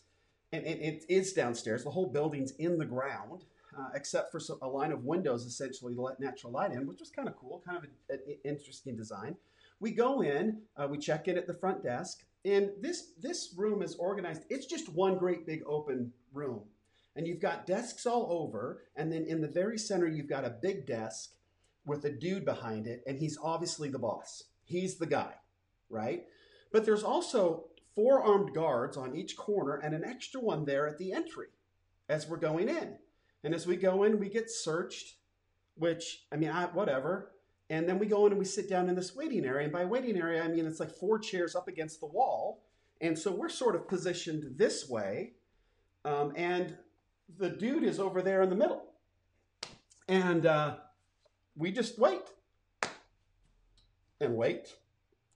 and, 0.52 0.64
and 0.64 0.80
it 0.80 1.04
is 1.08 1.32
downstairs. 1.32 1.84
The 1.84 1.90
whole 1.90 2.06
building's 2.06 2.52
in 2.52 2.78
the 2.78 2.84
ground, 2.84 3.44
uh, 3.78 3.88
except 3.94 4.32
for 4.32 4.40
a 4.60 4.68
line 4.68 4.92
of 4.92 5.04
windows 5.04 5.44
essentially 5.44 5.94
to 5.94 6.00
let 6.00 6.20
natural 6.20 6.52
light 6.52 6.72
in, 6.72 6.86
which 6.86 7.00
was 7.00 7.10
kind 7.10 7.28
of 7.28 7.36
cool, 7.36 7.62
kind 7.66 7.78
of 7.78 7.84
an 8.10 8.20
interesting 8.44 8.96
design. 8.96 9.36
We 9.84 9.90
go 9.90 10.22
in, 10.22 10.62
uh, 10.78 10.88
we 10.90 10.96
check 10.96 11.28
in 11.28 11.36
at 11.36 11.46
the 11.46 11.52
front 11.52 11.82
desk, 11.82 12.24
and 12.46 12.70
this 12.80 13.12
this 13.20 13.52
room 13.54 13.82
is 13.82 13.96
organized. 13.96 14.44
It's 14.48 14.64
just 14.64 14.88
one 14.88 15.18
great 15.18 15.46
big 15.46 15.60
open 15.66 16.10
room, 16.32 16.62
and 17.14 17.26
you've 17.26 17.42
got 17.42 17.66
desks 17.66 18.06
all 18.06 18.26
over, 18.30 18.84
and 18.96 19.12
then 19.12 19.26
in 19.26 19.42
the 19.42 19.46
very 19.46 19.76
center 19.76 20.06
you've 20.06 20.26
got 20.26 20.46
a 20.46 20.56
big 20.62 20.86
desk 20.86 21.34
with 21.84 22.06
a 22.06 22.10
dude 22.10 22.46
behind 22.46 22.86
it, 22.86 23.02
and 23.06 23.18
he's 23.18 23.36
obviously 23.42 23.90
the 23.90 23.98
boss. 23.98 24.44
He's 24.64 24.96
the 24.96 25.06
guy, 25.06 25.34
right? 25.90 26.24
But 26.72 26.86
there's 26.86 27.04
also 27.04 27.66
four 27.94 28.22
armed 28.22 28.54
guards 28.54 28.96
on 28.96 29.14
each 29.14 29.36
corner 29.36 29.76
and 29.76 29.94
an 29.94 30.02
extra 30.02 30.40
one 30.40 30.64
there 30.64 30.88
at 30.88 30.96
the 30.96 31.12
entry 31.12 31.48
as 32.08 32.26
we're 32.26 32.38
going 32.38 32.70
in. 32.70 32.96
And 33.44 33.54
as 33.54 33.66
we 33.66 33.76
go 33.76 34.04
in, 34.04 34.18
we 34.18 34.30
get 34.30 34.50
searched, 34.50 35.16
which, 35.74 36.24
I 36.32 36.36
mean, 36.36 36.48
I, 36.48 36.64
whatever. 36.64 37.33
And 37.70 37.88
then 37.88 37.98
we 37.98 38.06
go 38.06 38.26
in 38.26 38.32
and 38.32 38.38
we 38.38 38.44
sit 38.44 38.68
down 38.68 38.88
in 38.88 38.94
this 38.94 39.16
waiting 39.16 39.44
area. 39.44 39.64
And 39.64 39.72
by 39.72 39.84
waiting 39.84 40.16
area, 40.16 40.42
I 40.42 40.48
mean 40.48 40.66
it's 40.66 40.80
like 40.80 40.90
four 40.90 41.18
chairs 41.18 41.56
up 41.56 41.68
against 41.68 42.00
the 42.00 42.06
wall. 42.06 42.62
And 43.00 43.18
so 43.18 43.32
we're 43.32 43.48
sort 43.48 43.74
of 43.74 43.88
positioned 43.88 44.56
this 44.56 44.88
way. 44.88 45.32
Um, 46.04 46.32
and 46.36 46.76
the 47.38 47.48
dude 47.48 47.84
is 47.84 47.98
over 47.98 48.22
there 48.22 48.42
in 48.42 48.50
the 48.50 48.56
middle. 48.56 48.84
And 50.08 50.44
uh, 50.44 50.76
we 51.56 51.72
just 51.72 51.98
wait 51.98 52.22
and 54.20 54.36
wait 54.36 54.74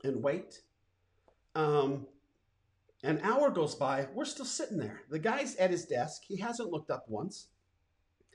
and 0.05 0.23
wait. 0.23 0.61
Um, 1.55 2.07
an 3.03 3.21
hour 3.23 3.51
goes 3.51 3.75
by. 3.75 4.09
We're 4.15 4.25
still 4.25 4.45
sitting 4.45 4.79
there. 4.79 5.03
The 5.09 5.19
guy's 5.19 5.57
at 5.57 5.71
his 5.71 5.87
desk. 5.87 6.23
He 6.27 6.37
hasn't 6.37 6.71
looked 6.71 6.91
up 6.91 7.05
once. 7.09 7.47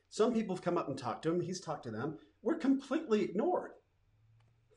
Some 0.09 0.33
people 0.33 0.55
have 0.55 0.63
come 0.63 0.77
up 0.77 0.87
and 0.87 0.97
talked 0.97 1.23
to 1.23 1.31
him. 1.31 1.41
He's 1.41 1.59
talked 1.59 1.83
to 1.83 1.91
them. 1.91 2.17
We're 2.41 2.57
completely 2.57 3.23
ignored. 3.23 3.71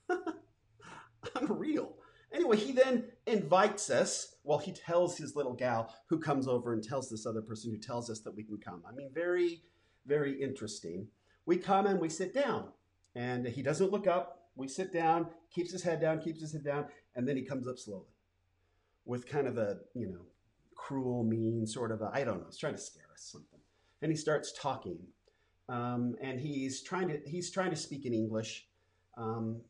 Unreal. 1.37 1.95
Anyway, 2.33 2.57
he 2.57 2.73
then 2.73 3.05
invites 3.27 3.89
us. 3.91 4.37
Well, 4.45 4.59
he 4.59 4.73
tells 4.73 5.17
his 5.17 5.37
little 5.37 5.55
gal 5.55 5.95
who 6.09 6.19
comes 6.19 6.49
over 6.49 6.73
and 6.73 6.83
tells 6.83 7.09
this 7.09 7.27
other 7.27 7.41
person 7.41 7.71
who 7.71 7.79
tells 7.79 8.11
us 8.11 8.21
that 8.21 8.35
we 8.35 8.43
can 8.43 8.59
come. 8.59 8.83
I 8.89 8.93
mean, 8.93 9.11
very, 9.15 9.63
very 10.07 10.41
interesting. 10.41 11.09
We 11.47 11.57
come 11.57 11.87
and 11.87 12.01
we 12.01 12.09
sit 12.09 12.35
down, 12.35 12.69
and 13.15 13.47
he 13.47 13.63
doesn't 13.63 13.93
look 13.93 14.07
up. 14.07 14.51
We 14.57 14.69
sit 14.69 14.93
down, 14.93 15.29
keeps 15.51 15.73
his 15.73 15.83
head 15.83 16.01
down, 16.01 16.21
keeps 16.21 16.41
his 16.41 16.53
head 16.53 16.65
down, 16.65 16.87
and 17.15 17.27
then 17.29 17.37
he 17.37 17.43
comes 17.43 17.69
up 17.69 17.79
slowly 17.79 18.07
with 19.05 19.27
kind 19.29 19.47
of 19.47 19.57
a, 19.57 19.79
you 19.95 20.09
know, 20.09 20.23
cruel, 20.75 21.25
mean 21.25 21.67
sort 21.67 21.93
of 21.93 22.03
I 22.03 22.25
don't 22.25 22.41
know, 22.41 22.47
he's 22.47 22.59
trying 22.59 22.75
to 22.75 22.81
scare 22.81 23.07
us 23.13 23.23
something. 23.33 23.61
And 24.03 24.11
he 24.11 24.17
starts 24.17 24.53
talking. 24.53 24.99
Um, 25.69 26.15
and 26.21 26.39
he's 26.39 26.83
trying 26.83 27.09
to 27.09 27.21
he's 27.27 27.51
trying 27.51 27.71
to 27.71 27.77
speak 27.77 28.07
in 28.07 28.13
English. 28.13 28.69
Um, 29.17 29.63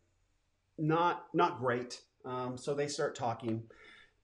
not 0.78 1.26
not 1.34 1.58
great. 1.58 2.00
Um, 2.24 2.56
so 2.56 2.74
they 2.74 2.88
start 2.88 3.14
talking, 3.14 3.62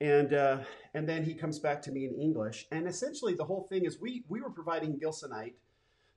and 0.00 0.32
uh, 0.34 0.58
and 0.94 1.08
then 1.08 1.24
he 1.24 1.34
comes 1.34 1.58
back 1.58 1.82
to 1.82 1.92
me 1.92 2.04
in 2.06 2.14
English. 2.20 2.66
And 2.70 2.86
essentially, 2.86 3.34
the 3.34 3.44
whole 3.44 3.66
thing 3.68 3.84
is 3.84 4.00
we 4.00 4.24
we 4.28 4.40
were 4.40 4.50
providing 4.50 4.98
gilsonite, 4.98 5.54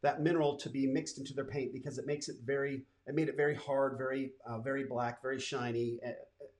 that 0.01 0.21
mineral, 0.21 0.57
to 0.57 0.69
be 0.69 0.87
mixed 0.87 1.17
into 1.17 1.33
their 1.33 1.45
paint 1.45 1.73
because 1.73 1.97
it 1.97 2.05
makes 2.05 2.27
it 2.27 2.37
very 2.43 2.85
it 3.07 3.15
made 3.15 3.29
it 3.29 3.37
very 3.37 3.55
hard, 3.55 3.97
very 3.97 4.31
uh, 4.47 4.59
very 4.59 4.85
black, 4.85 5.21
very 5.21 5.39
shiny. 5.39 5.99
It, 6.01 6.17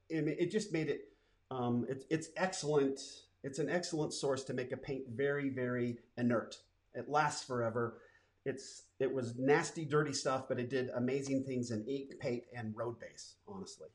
it, 0.09 0.35
it 0.39 0.51
just 0.51 0.71
made 0.71 0.89
it 0.89 1.09
um, 1.51 1.85
it's 1.89 2.05
it's 2.09 2.29
excellent. 2.37 2.99
It's 3.43 3.59
an 3.59 3.69
excellent 3.69 4.13
source 4.13 4.43
to 4.45 4.53
make 4.53 4.71
a 4.71 4.77
paint 4.77 5.05
very 5.09 5.49
very 5.49 5.97
inert. 6.17 6.57
It 6.93 7.09
lasts 7.09 7.43
forever. 7.43 7.99
It's 8.45 8.83
it 8.99 9.13
was 9.13 9.35
nasty, 9.37 9.85
dirty 9.85 10.13
stuff, 10.13 10.45
but 10.47 10.59
it 10.59 10.69
did 10.69 10.89
amazing 10.95 11.43
things 11.43 11.71
in 11.71 11.85
ink, 11.87 12.11
paint, 12.19 12.43
and 12.55 12.75
road 12.75 12.99
base. 12.99 13.35
Honestly, 13.47 13.89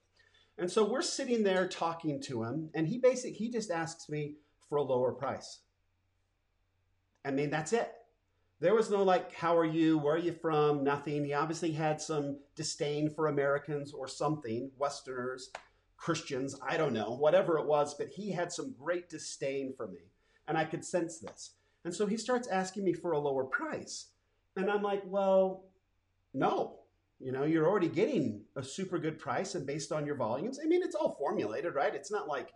and 0.59 0.71
so 0.71 0.85
we're 0.85 1.03
sitting 1.03 1.43
there 1.43 1.69
talking 1.69 2.21
to 2.23 2.43
him, 2.43 2.71
and 2.75 2.89
he 2.89 2.99
basically 2.99 3.33
he 3.33 3.51
just 3.51 3.71
asks 3.71 4.09
me 4.09 4.37
for 4.69 4.77
a 4.77 4.83
lower 4.83 5.13
price. 5.13 5.61
I 7.25 7.31
mean, 7.31 7.51
that's 7.51 7.73
it. 7.73 7.93
There 8.61 8.75
was 8.75 8.91
no 8.91 9.03
like, 9.03 9.35
how 9.35 9.57
are 9.57 9.65
you? 9.65 9.97
Where 9.99 10.15
are 10.15 10.19
you 10.19 10.33
from? 10.33 10.85
Nothing. 10.85 11.25
He 11.25 11.33
obviously 11.33 11.73
had 11.73 12.01
some 12.01 12.39
disdain 12.57 13.09
for 13.09 13.29
Americans 13.29 13.93
or 13.93 14.07
something, 14.07 14.71
Westerners. 14.79 15.51
Christians, 16.01 16.59
I 16.67 16.79
don't 16.79 16.95
know, 16.95 17.15
whatever 17.15 17.59
it 17.59 17.67
was, 17.67 17.95
but 17.95 18.09
he 18.09 18.33
had 18.33 18.51
some 18.51 18.75
great 18.79 19.11
disdain 19.11 19.75
for 19.77 19.87
me. 19.87 20.11
And 20.49 20.57
I 20.57 20.65
could 20.65 20.83
sense 20.83 21.19
this. 21.19 21.51
And 21.85 21.95
so 21.95 22.07
he 22.07 22.17
starts 22.17 22.49
asking 22.49 22.85
me 22.85 22.95
for 22.95 23.13
a 23.13 23.19
lower 23.19 23.45
price. 23.45 24.07
And 24.57 24.71
I'm 24.71 24.83
like, 24.83 25.03
well, 25.07 25.65
no. 26.35 26.77
You 27.19 27.33
know, 27.33 27.45
you're 27.45 27.69
already 27.69 27.89
getting 27.89 28.43
a 28.57 28.63
super 28.63 28.99
good 28.99 29.19
price 29.19 29.55
and 29.55 29.67
based 29.67 29.93
on 29.93 30.07
your 30.07 30.15
volumes. 30.15 30.59
I 30.63 30.67
mean, 30.67 30.83
it's 30.83 30.95
all 30.95 31.17
formulated, 31.19 31.75
right? 31.75 31.95
It's 31.95 32.11
not 32.11 32.27
like, 32.27 32.53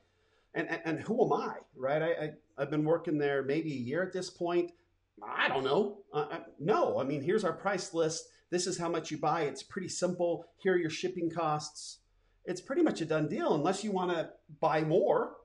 and, 0.54 0.68
and, 0.68 0.80
and 0.84 1.00
who 1.00 1.24
am 1.24 1.32
I, 1.32 1.56
right? 1.76 2.02
I, 2.02 2.06
I, 2.08 2.30
have 2.58 2.70
been 2.70 2.84
working 2.84 3.18
there 3.18 3.42
maybe 3.42 3.72
a 3.72 3.76
year 3.76 4.02
at 4.02 4.12
this 4.12 4.30
point. 4.30 4.72
I 5.22 5.48
don't 5.48 5.64
know. 5.64 5.98
Uh, 6.12 6.26
uh, 6.30 6.38
no, 6.58 6.98
I 6.98 7.04
mean, 7.04 7.20
here's 7.20 7.44
our 7.44 7.52
price 7.52 7.92
list. 7.92 8.24
This 8.50 8.66
is 8.66 8.78
how 8.78 8.88
much 8.88 9.10
you 9.10 9.18
buy. 9.18 9.42
It's 9.42 9.62
pretty 9.62 9.88
simple. 9.88 10.46
Here 10.56 10.74
are 10.74 10.78
your 10.78 10.90
shipping 10.90 11.30
costs 11.30 11.98
it's 12.44 12.60
pretty 12.60 12.82
much 12.82 13.00
a 13.00 13.06
done 13.06 13.28
deal 13.28 13.54
unless 13.54 13.82
you 13.82 13.90
want 13.90 14.10
to 14.10 14.30
buy 14.60 14.82
more. 14.82 15.36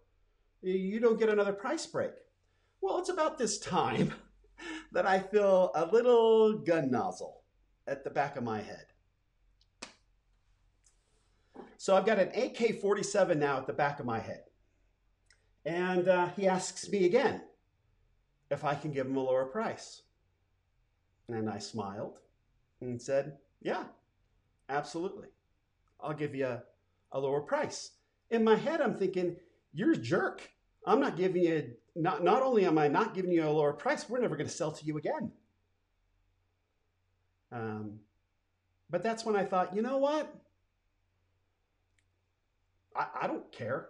You 0.62 1.00
don't 1.00 1.20
get 1.20 1.30
another 1.30 1.54
price 1.54 1.86
break. 1.86 2.12
Well, 2.82 3.00
it's 3.00 3.10
about 3.10 3.38
this 3.38 3.58
time 3.58 4.14
that 4.92 5.06
I 5.06 5.20
feel 5.20 5.72
a 5.76 5.86
little 5.86 6.60
gun 6.60 6.92
nozzle 6.92 7.44
at 7.88 8.04
the 8.04 8.10
back 8.10 8.36
of 8.36 8.44
my 8.44 8.62
head. 8.62 8.86
So 11.78 11.96
I've 11.96 12.06
got 12.06 12.20
an 12.20 12.32
AK 12.36 12.82
47 12.82 13.40
now 13.40 13.58
at 13.58 13.68
the 13.68 13.74
back 13.74 14.00
of 14.00 14.06
my 14.06 14.20
head. 14.20 14.44
And 15.66 16.08
uh, 16.08 16.28
he 16.36 16.48
asks 16.48 16.90
me 16.90 17.06
again 17.06 17.42
if 18.50 18.64
I 18.66 18.76
can 18.76 18.92
give 18.92 19.08
him 19.08 19.16
a 19.16 19.24
lower 19.24 19.46
price. 19.46 20.02
And 21.28 21.50
I 21.50 21.60
smiled 21.60 22.20
and 22.82 23.02
said, 23.02 23.38
Yeah, 23.62 23.84
absolutely. 24.68 25.28
I'll 26.02 26.14
give 26.14 26.34
you 26.36 26.60
a 27.12 27.20
lower 27.20 27.42
price. 27.42 27.92
In 28.30 28.44
my 28.44 28.56
head, 28.56 28.82
I'm 28.82 28.98
thinking, 28.98 29.36
you're 29.74 29.94
a 29.94 29.98
jerk. 29.98 30.50
I'm 30.86 31.00
not 31.00 31.18
giving 31.18 31.44
you, 31.44 31.72
not, 32.00 32.24
not 32.24 32.42
only 32.42 32.66
am 32.66 32.78
I 32.78 32.88
not 32.88 33.14
giving 33.14 33.32
you 33.32 33.46
a 33.46 33.50
lower 33.50 33.74
price, 33.74 34.10
we're 34.10 34.20
never 34.20 34.36
going 34.36 34.48
to 34.48 34.54
sell 34.54 34.72
to 34.72 34.86
you 34.86 34.98
again. 34.98 35.32
Um, 37.52 38.00
but 38.90 39.04
that's 39.04 39.26
when 39.26 39.36
I 39.36 39.44
thought, 39.44 39.76
you 39.76 39.82
know 39.82 39.98
what? 39.98 40.34
I, 42.96 43.08
I 43.24 43.28
don't 43.28 43.52
care 43.52 43.90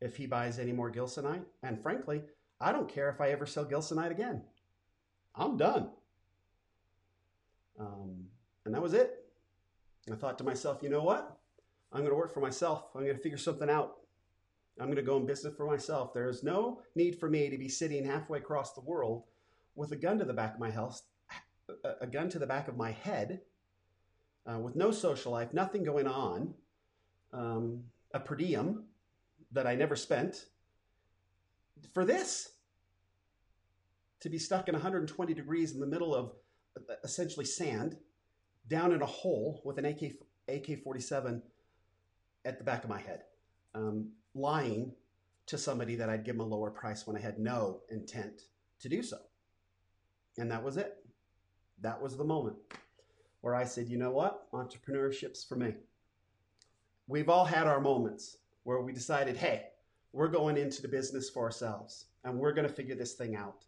if 0.00 0.16
he 0.16 0.26
buys 0.26 0.58
any 0.58 0.72
more 0.72 0.90
Gilsonite. 0.90 1.44
And 1.62 1.80
frankly, 1.82 2.22
I 2.60 2.72
don't 2.72 2.88
care 2.88 3.10
if 3.10 3.20
I 3.20 3.30
ever 3.30 3.44
sell 3.44 3.66
Gilsonite 3.66 4.10
again. 4.10 4.42
I'm 5.34 5.56
done. 5.56 5.90
Um, 7.78 8.24
and 8.64 8.74
that 8.74 8.82
was 8.82 8.94
it. 8.94 9.24
I 10.10 10.14
thought 10.14 10.38
to 10.38 10.44
myself, 10.44 10.78
you 10.82 10.88
know 10.88 11.02
what? 11.02 11.36
I'm 11.92 12.00
going 12.00 12.10
to 12.10 12.16
work 12.16 12.32
for 12.32 12.40
myself. 12.40 12.84
I'm 12.94 13.02
going 13.02 13.16
to 13.16 13.22
figure 13.22 13.38
something 13.38 13.68
out. 13.68 13.96
I'm 14.78 14.86
going 14.86 14.96
to 14.96 15.02
go 15.02 15.16
in 15.16 15.26
business 15.26 15.54
for 15.56 15.66
myself. 15.66 16.12
There 16.12 16.28
is 16.28 16.42
no 16.42 16.80
need 16.94 17.18
for 17.18 17.30
me 17.30 17.48
to 17.48 17.56
be 17.56 17.68
sitting 17.68 18.04
halfway 18.04 18.38
across 18.38 18.72
the 18.72 18.82
world 18.82 19.24
with 19.74 19.92
a 19.92 19.96
gun 19.96 20.18
to 20.18 20.24
the 20.24 20.34
back 20.34 20.54
of 20.54 20.60
my 20.60 20.70
house, 20.70 21.02
a 22.00 22.06
gun 22.06 22.28
to 22.30 22.38
the 22.38 22.46
back 22.46 22.68
of 22.68 22.76
my 22.76 22.92
head, 22.92 23.40
uh, 24.46 24.58
with 24.58 24.76
no 24.76 24.90
social 24.90 25.32
life, 25.32 25.52
nothing 25.52 25.82
going 25.82 26.06
on, 26.06 26.54
um, 27.32 27.82
a 28.14 28.20
per 28.20 28.36
diem 28.36 28.84
that 29.52 29.66
I 29.66 29.74
never 29.74 29.96
spent 29.96 30.46
for 31.92 32.04
this. 32.04 32.50
To 34.20 34.30
be 34.30 34.38
stuck 34.38 34.68
in 34.68 34.74
120 34.74 35.34
degrees 35.34 35.72
in 35.72 35.80
the 35.80 35.86
middle 35.86 36.14
of 36.14 36.32
uh, 36.76 36.94
essentially 37.04 37.44
sand, 37.44 37.96
down 38.68 38.92
in 38.92 39.02
a 39.02 39.06
hole 39.06 39.60
with 39.64 39.78
an 39.78 39.84
AK 39.84 40.14
AK 40.48 40.82
47 40.82 41.42
at 42.44 42.58
the 42.58 42.64
back 42.64 42.84
of 42.84 42.90
my 42.90 43.00
head, 43.00 43.22
um, 43.74 44.10
lying 44.36 44.92
to 45.46 45.56
somebody 45.56 45.96
that 45.96 46.10
I'd 46.10 46.24
give 46.24 46.36
them 46.36 46.46
a 46.46 46.48
lower 46.48 46.70
price 46.70 47.06
when 47.06 47.16
I 47.16 47.20
had 47.20 47.38
no 47.38 47.80
intent 47.90 48.42
to 48.80 48.88
do 48.88 49.02
so. 49.02 49.18
And 50.38 50.50
that 50.50 50.62
was 50.62 50.76
it. 50.76 50.96
That 51.80 52.00
was 52.00 52.16
the 52.16 52.24
moment 52.24 52.56
where 53.40 53.54
I 53.54 53.64
said, 53.64 53.88
you 53.88 53.96
know 53.96 54.10
what? 54.10 54.50
Entrepreneurship's 54.52 55.44
for 55.44 55.56
me. 55.56 55.74
We've 57.06 57.28
all 57.28 57.44
had 57.44 57.66
our 57.66 57.80
moments 57.80 58.38
where 58.64 58.80
we 58.80 58.92
decided, 58.92 59.36
hey, 59.36 59.66
we're 60.12 60.28
going 60.28 60.56
into 60.56 60.82
the 60.82 60.88
business 60.88 61.30
for 61.30 61.44
ourselves 61.44 62.06
and 62.24 62.38
we're 62.38 62.52
going 62.52 62.66
to 62.66 62.72
figure 62.72 62.96
this 62.96 63.14
thing 63.14 63.36
out. 63.36 63.64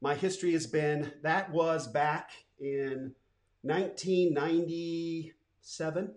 My 0.00 0.14
history 0.14 0.52
has 0.52 0.66
been 0.66 1.12
that 1.22 1.52
was 1.52 1.86
back 1.86 2.30
in 2.58 3.14
1997 3.62 6.14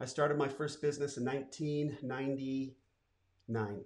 I 0.00 0.06
started 0.06 0.36
my 0.36 0.48
first 0.48 0.82
business 0.82 1.16
in 1.16 1.24
1999. 1.24 3.84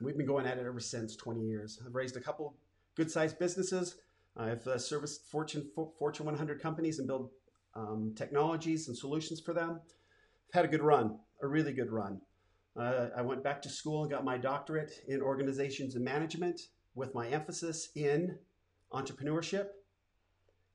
We've 0.00 0.16
been 0.16 0.26
going 0.26 0.46
at 0.46 0.56
it 0.56 0.64
ever 0.66 0.80
since 0.80 1.16
20 1.16 1.42
years. 1.42 1.78
I've 1.84 1.94
raised 1.94 2.16
a 2.16 2.20
couple 2.20 2.56
good 2.96 3.10
sized 3.10 3.38
businesses. 3.38 3.96
I've 4.36 4.66
uh, 4.66 4.78
serviced 4.78 5.30
Fortune, 5.30 5.70
Fortune 5.98 6.24
100 6.24 6.62
companies 6.62 6.98
and 6.98 7.06
built 7.06 7.30
um, 7.74 8.14
technologies 8.16 8.88
and 8.88 8.96
solutions 8.96 9.38
for 9.38 9.52
them. 9.52 9.82
I've 10.48 10.54
had 10.54 10.64
a 10.64 10.68
good 10.68 10.82
run. 10.82 11.18
a 11.42 11.46
really 11.46 11.74
good 11.74 11.92
run. 11.92 12.22
Uh, 12.74 13.08
I 13.14 13.20
went 13.20 13.44
back 13.44 13.60
to 13.62 13.68
school 13.68 14.00
and 14.02 14.10
got 14.10 14.24
my 14.24 14.38
doctorate 14.38 14.92
in 15.08 15.20
organizations 15.20 15.94
and 15.94 16.02
management 16.02 16.58
with 16.94 17.14
my 17.14 17.28
emphasis 17.28 17.90
in 17.94 18.38
entrepreneurship. 18.92 19.66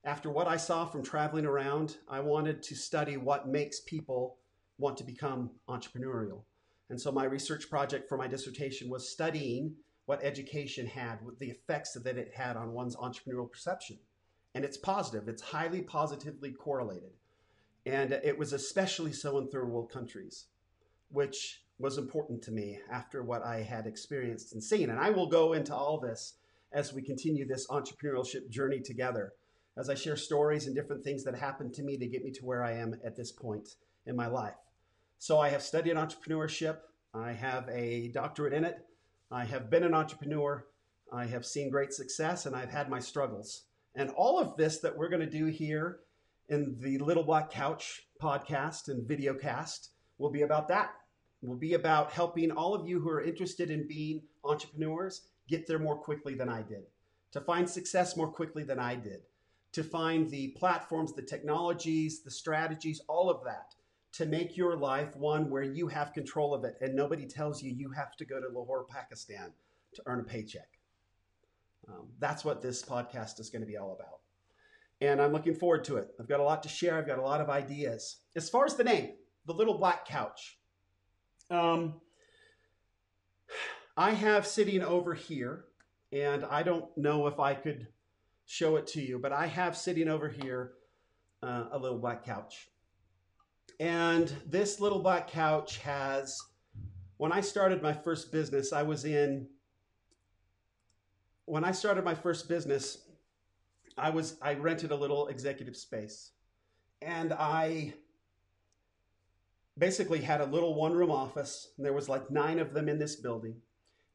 After 0.04 0.30
what 0.30 0.48
I 0.48 0.58
saw 0.58 0.86
from 0.86 1.04
traveling 1.04 1.46
around, 1.46 1.98
I 2.08 2.20
wanted 2.22 2.64
to 2.64 2.76
study 2.76 3.18
what 3.18 3.48
makes 3.48 3.82
people 3.82 4.38
want 4.78 4.98
to 4.98 5.04
become 5.04 5.52
entrepreneurial. 5.68 6.44
And 6.90 7.00
so 7.00 7.12
my 7.12 7.26
research 7.26 7.70
project 7.70 8.08
for 8.08 8.18
my 8.18 8.28
dissertation 8.28 8.90
was 8.90 9.10
studying 9.10 9.76
what 10.06 10.24
education 10.24 10.88
had, 10.88 11.20
the 11.40 11.50
effects 11.50 11.94
that 11.94 12.18
it 12.18 12.34
had 12.34 12.56
on 12.56 12.72
one's 12.72 12.96
entrepreneurial 12.96 13.52
perception. 13.52 13.98
And 14.56 14.64
it's 14.64 14.78
positive, 14.78 15.28
it's 15.28 15.42
highly 15.42 15.82
positively 15.82 16.52
correlated. 16.52 17.12
And 17.86 18.14
it 18.14 18.38
was 18.38 18.54
especially 18.54 19.14
so 19.14 19.38
in 19.38 19.50
third 19.50 19.70
world 19.70 19.92
countries, 19.92 20.46
which 21.10 21.64
was 21.80 21.98
important 21.98 22.42
to 22.44 22.52
me 22.52 22.80
after 22.90 23.24
what 23.24 23.44
I 23.44 23.62
had 23.62 23.86
experienced 23.86 24.54
and 24.54 24.64
seen. 24.64 24.90
And 24.90 25.00
I 25.00 25.10
will 25.10 25.28
go 25.28 25.54
into 25.54 25.76
all 25.76 26.00
this 26.00 26.36
as 26.72 26.94
we 26.94 27.02
continue 27.02 27.46
this 27.46 27.68
entrepreneurship 27.68 28.50
journey 28.50 28.80
together, 28.80 29.34
as 29.78 29.90
I 29.90 29.96
share 29.96 30.16
stories 30.16 30.66
and 30.66 30.76
different 30.76 31.04
things 31.04 31.24
that 31.24 31.36
happened 31.36 31.74
to 31.76 31.84
me 31.84 31.98
to 31.98 32.08
get 32.08 32.24
me 32.24 32.32
to 32.32 32.46
where 32.46 32.64
I 32.64 32.74
am 32.74 32.96
at 33.06 33.16
this 33.16 33.32
point 33.32 33.76
in 34.06 34.16
my 34.16 34.28
life. 34.28 34.56
So 35.20 35.40
I 35.40 35.50
have 35.50 35.62
studied 35.62 35.96
entrepreneurship. 35.96 36.78
I 37.14 37.32
have 37.32 37.68
a 37.70 38.10
doctorate 38.10 38.54
in 38.54 38.64
it. 38.64 38.78
I 39.32 39.46
have 39.46 39.70
been 39.70 39.84
an 39.84 39.94
entrepreneur. 39.94 40.66
I 41.12 41.26
have 41.26 41.46
seen 41.46 41.70
great 41.70 41.94
success 41.94 42.46
and 42.46 42.56
I've 42.56 42.72
had 42.72 42.90
my 42.90 43.00
struggles. 43.00 43.64
And 43.96 44.10
all 44.12 44.40
of 44.40 44.58
this 44.58 44.80
that 44.80 44.96
we're 44.96 45.10
going 45.10 45.22
to 45.22 45.30
do 45.30 45.46
here 45.46 46.00
in 46.50 46.76
the 46.80 46.98
Little 47.00 47.24
Black 47.24 47.50
Couch 47.50 48.08
podcast 48.22 48.90
and 48.90 49.08
video 49.08 49.34
cast 49.34 49.92
will 50.18 50.32
be 50.32 50.42
about 50.42 50.68
that 50.70 50.92
will 51.42 51.56
be 51.56 51.74
about 51.74 52.12
helping 52.12 52.52
all 52.52 52.74
of 52.74 52.88
you 52.88 53.00
who 53.00 53.10
are 53.10 53.22
interested 53.22 53.70
in 53.70 53.88
being 53.88 54.22
entrepreneurs 54.44 55.28
get 55.48 55.68
there 55.68 55.80
more 55.80 55.98
quickly 55.98 56.34
than 56.34 56.50
I 56.50 56.62
did, 56.62 56.84
to 57.32 57.42
find 57.42 57.70
success 57.70 58.18
more 58.18 58.32
quickly 58.32 58.64
than 58.64 58.80
I 58.80 58.96
did, 58.96 59.22
to 59.78 59.84
find 59.84 60.28
the 60.32 60.48
platforms, 60.58 61.14
the 61.14 61.22
technologies, 61.22 62.24
the 62.24 62.32
strategies, 62.32 63.00
all 63.08 63.30
of 63.30 63.44
that 63.44 63.76
to 64.12 64.26
make 64.26 64.58
your 64.58 64.76
life 64.76 65.16
one 65.16 65.52
where 65.52 65.62
you 65.62 65.88
have 65.88 66.14
control 66.14 66.56
of 66.56 66.64
it 66.64 66.76
and 66.82 66.96
nobody 66.96 67.28
tells 67.28 67.62
you 67.62 67.72
you 67.72 67.92
have 67.92 68.16
to 68.16 68.26
go 68.26 68.42
to 68.42 68.48
Lahore, 68.48 68.86
Pakistan 68.86 69.54
to 69.94 70.02
earn 70.08 70.20
a 70.20 70.24
paycheck. 70.24 70.80
Um, 71.88 72.08
that's 72.18 72.44
what 72.44 72.60
this 72.60 72.82
podcast 72.82 73.40
is 73.40 73.52
going 73.52 73.62
to 73.62 73.68
be 73.68 73.78
all 73.78 73.94
about. 73.94 74.22
And 75.00 75.22
I'm 75.22 75.32
looking 75.32 75.54
forward 75.54 75.84
to 75.84 75.98
it. 75.98 76.10
I've 76.20 76.28
got 76.28 76.40
a 76.40 76.44
lot 76.44 76.64
to 76.64 76.70
share, 76.70 76.98
I've 76.98 77.06
got 77.06 77.20
a 77.20 77.22
lot 77.22 77.40
of 77.40 77.52
ideas. 77.52 78.22
As 78.36 78.50
far 78.50 78.66
as 78.66 78.74
the 78.74 78.84
name, 78.84 79.12
The 79.46 79.54
Little 79.54 79.78
Black 79.78 80.08
Couch, 80.08 80.58
um, 81.52 82.02
I 83.96 84.10
have 84.10 84.48
sitting 84.48 84.82
over 84.82 85.14
here, 85.14 85.66
and 86.12 86.46
I 86.46 86.64
don't 86.64 86.86
know 86.98 87.28
if 87.28 87.40
I 87.40 87.54
could 87.54 87.86
show 88.48 88.78
it 88.78 88.88
to 88.88 89.02
you, 89.02 89.20
but 89.20 89.34
I 89.34 89.46
have 89.46 89.78
sitting 89.78 90.08
over 90.08 90.30
here 90.30 90.72
uh, 91.44 91.66
a 91.72 91.78
little 91.78 92.00
black 92.00 92.26
couch. 92.26 92.70
And 93.80 94.34
this 94.48 94.80
little 94.80 95.00
black 95.00 95.30
couch 95.30 95.78
has, 95.80 96.42
when 97.18 97.32
I 97.32 97.42
started 97.42 97.84
my 97.84 97.94
first 97.94 98.32
business, 98.32 98.74
I 98.74 98.84
was 98.84 99.06
in, 99.06 99.48
when 101.46 101.64
I 101.64 101.72
started 101.72 102.04
my 102.06 102.16
first 102.16 102.48
business, 102.48 103.00
I 103.98 104.10
was, 104.10 104.38
I 104.42 104.54
rented 104.54 104.92
a 104.92 104.96
little 104.96 105.28
executive 105.28 105.76
space. 105.76 106.32
And 107.02 107.34
I 107.34 107.94
basically 109.78 110.22
had 110.22 110.40
a 110.40 110.46
little 110.46 110.74
one 110.74 110.94
room 110.94 111.12
office. 111.12 111.74
There 111.78 111.94
was 111.94 112.08
like 112.08 112.32
nine 112.32 112.60
of 112.60 112.74
them 112.74 112.88
in 112.88 112.98
this 112.98 113.18
building. 113.18 113.58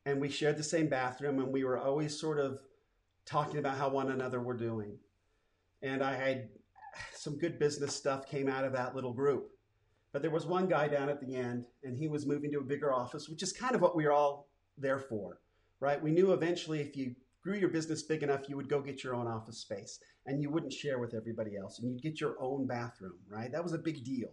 And 0.07 0.21
we 0.21 0.31
shared 0.31 0.57
the 0.57 0.65
same 0.65 0.89
bathroom 0.89 1.39
and 1.39 1.53
we 1.53 1.65
were 1.65 1.79
always 1.79 2.19
sort 2.19 2.41
of 2.41 2.61
talking 3.27 3.59
about 3.59 3.77
how 3.77 3.89
one 3.89 4.11
another 4.11 4.41
were 4.41 4.57
doing. 4.57 4.99
And 5.83 6.03
I 6.03 6.15
had 6.15 6.49
some 7.15 7.39
good 7.39 7.59
business 7.59 7.95
stuff 7.95 8.29
came 8.29 8.49
out 8.49 8.65
of 8.65 8.73
that 8.73 8.95
little 8.95 9.13
group. 9.13 9.51
But 10.13 10.23
there 10.23 10.31
was 10.31 10.47
one 10.47 10.69
guy 10.69 10.89
down 10.89 11.09
at 11.09 11.21
the 11.21 11.35
end 11.35 11.67
and 11.83 11.97
he 11.97 12.07
was 12.09 12.27
moving 12.27 12.51
to 12.53 12.59
a 12.59 12.65
bigger 12.65 12.93
office, 12.93 13.29
which 13.29 13.43
is 13.43 13.53
kind 13.53 13.75
of 13.75 13.81
what 13.81 13.97
we 13.97 14.05
were 14.05 14.13
all 14.13 14.49
there 14.77 14.99
for, 14.99 15.41
right? 15.81 16.03
We 16.03 16.11
knew 16.11 16.33
eventually 16.33 16.81
if 16.81 16.97
you 16.97 17.15
grew 17.43 17.57
your 17.57 17.71
business 17.71 18.03
big 18.03 18.23
enough, 18.23 18.49
you 18.49 18.57
would 18.57 18.69
go 18.69 18.81
get 18.81 19.03
your 19.03 19.15
own 19.15 19.27
office 19.27 19.59
space 19.59 19.99
and 20.27 20.43
you 20.43 20.51
wouldn't 20.51 20.73
share 20.73 20.99
with 20.99 21.15
everybody 21.15 21.57
else 21.57 21.79
and 21.79 21.91
you'd 21.91 22.03
get 22.03 22.21
your 22.21 22.37
own 22.41 22.67
bathroom, 22.67 23.19
right? 23.29 23.51
That 23.51 23.63
was 23.63 23.73
a 23.73 23.79
big 23.79 24.05
deal. 24.05 24.29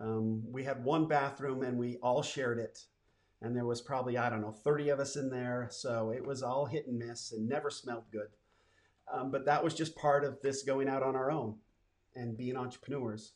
Um, 0.00 0.42
we 0.50 0.64
had 0.64 0.82
one 0.84 1.08
bathroom 1.08 1.62
and 1.62 1.76
we 1.76 1.98
all 2.02 2.22
shared 2.22 2.58
it. 2.58 2.78
And 3.42 3.56
there 3.56 3.64
was 3.64 3.80
probably, 3.80 4.18
I 4.18 4.28
don't 4.28 4.42
know, 4.42 4.52
30 4.52 4.90
of 4.90 5.00
us 5.00 5.16
in 5.16 5.30
there. 5.30 5.68
So 5.70 6.10
it 6.10 6.24
was 6.24 6.42
all 6.42 6.66
hit 6.66 6.86
and 6.86 6.98
miss 6.98 7.32
and 7.32 7.48
never 7.48 7.70
smelled 7.70 8.04
good. 8.12 8.28
Um, 9.12 9.30
but 9.30 9.46
that 9.46 9.64
was 9.64 9.74
just 9.74 9.96
part 9.96 10.24
of 10.24 10.40
this 10.42 10.62
going 10.62 10.88
out 10.88 11.02
on 11.02 11.16
our 11.16 11.30
own 11.30 11.56
and 12.14 12.36
being 12.36 12.56
entrepreneurs 12.56 13.32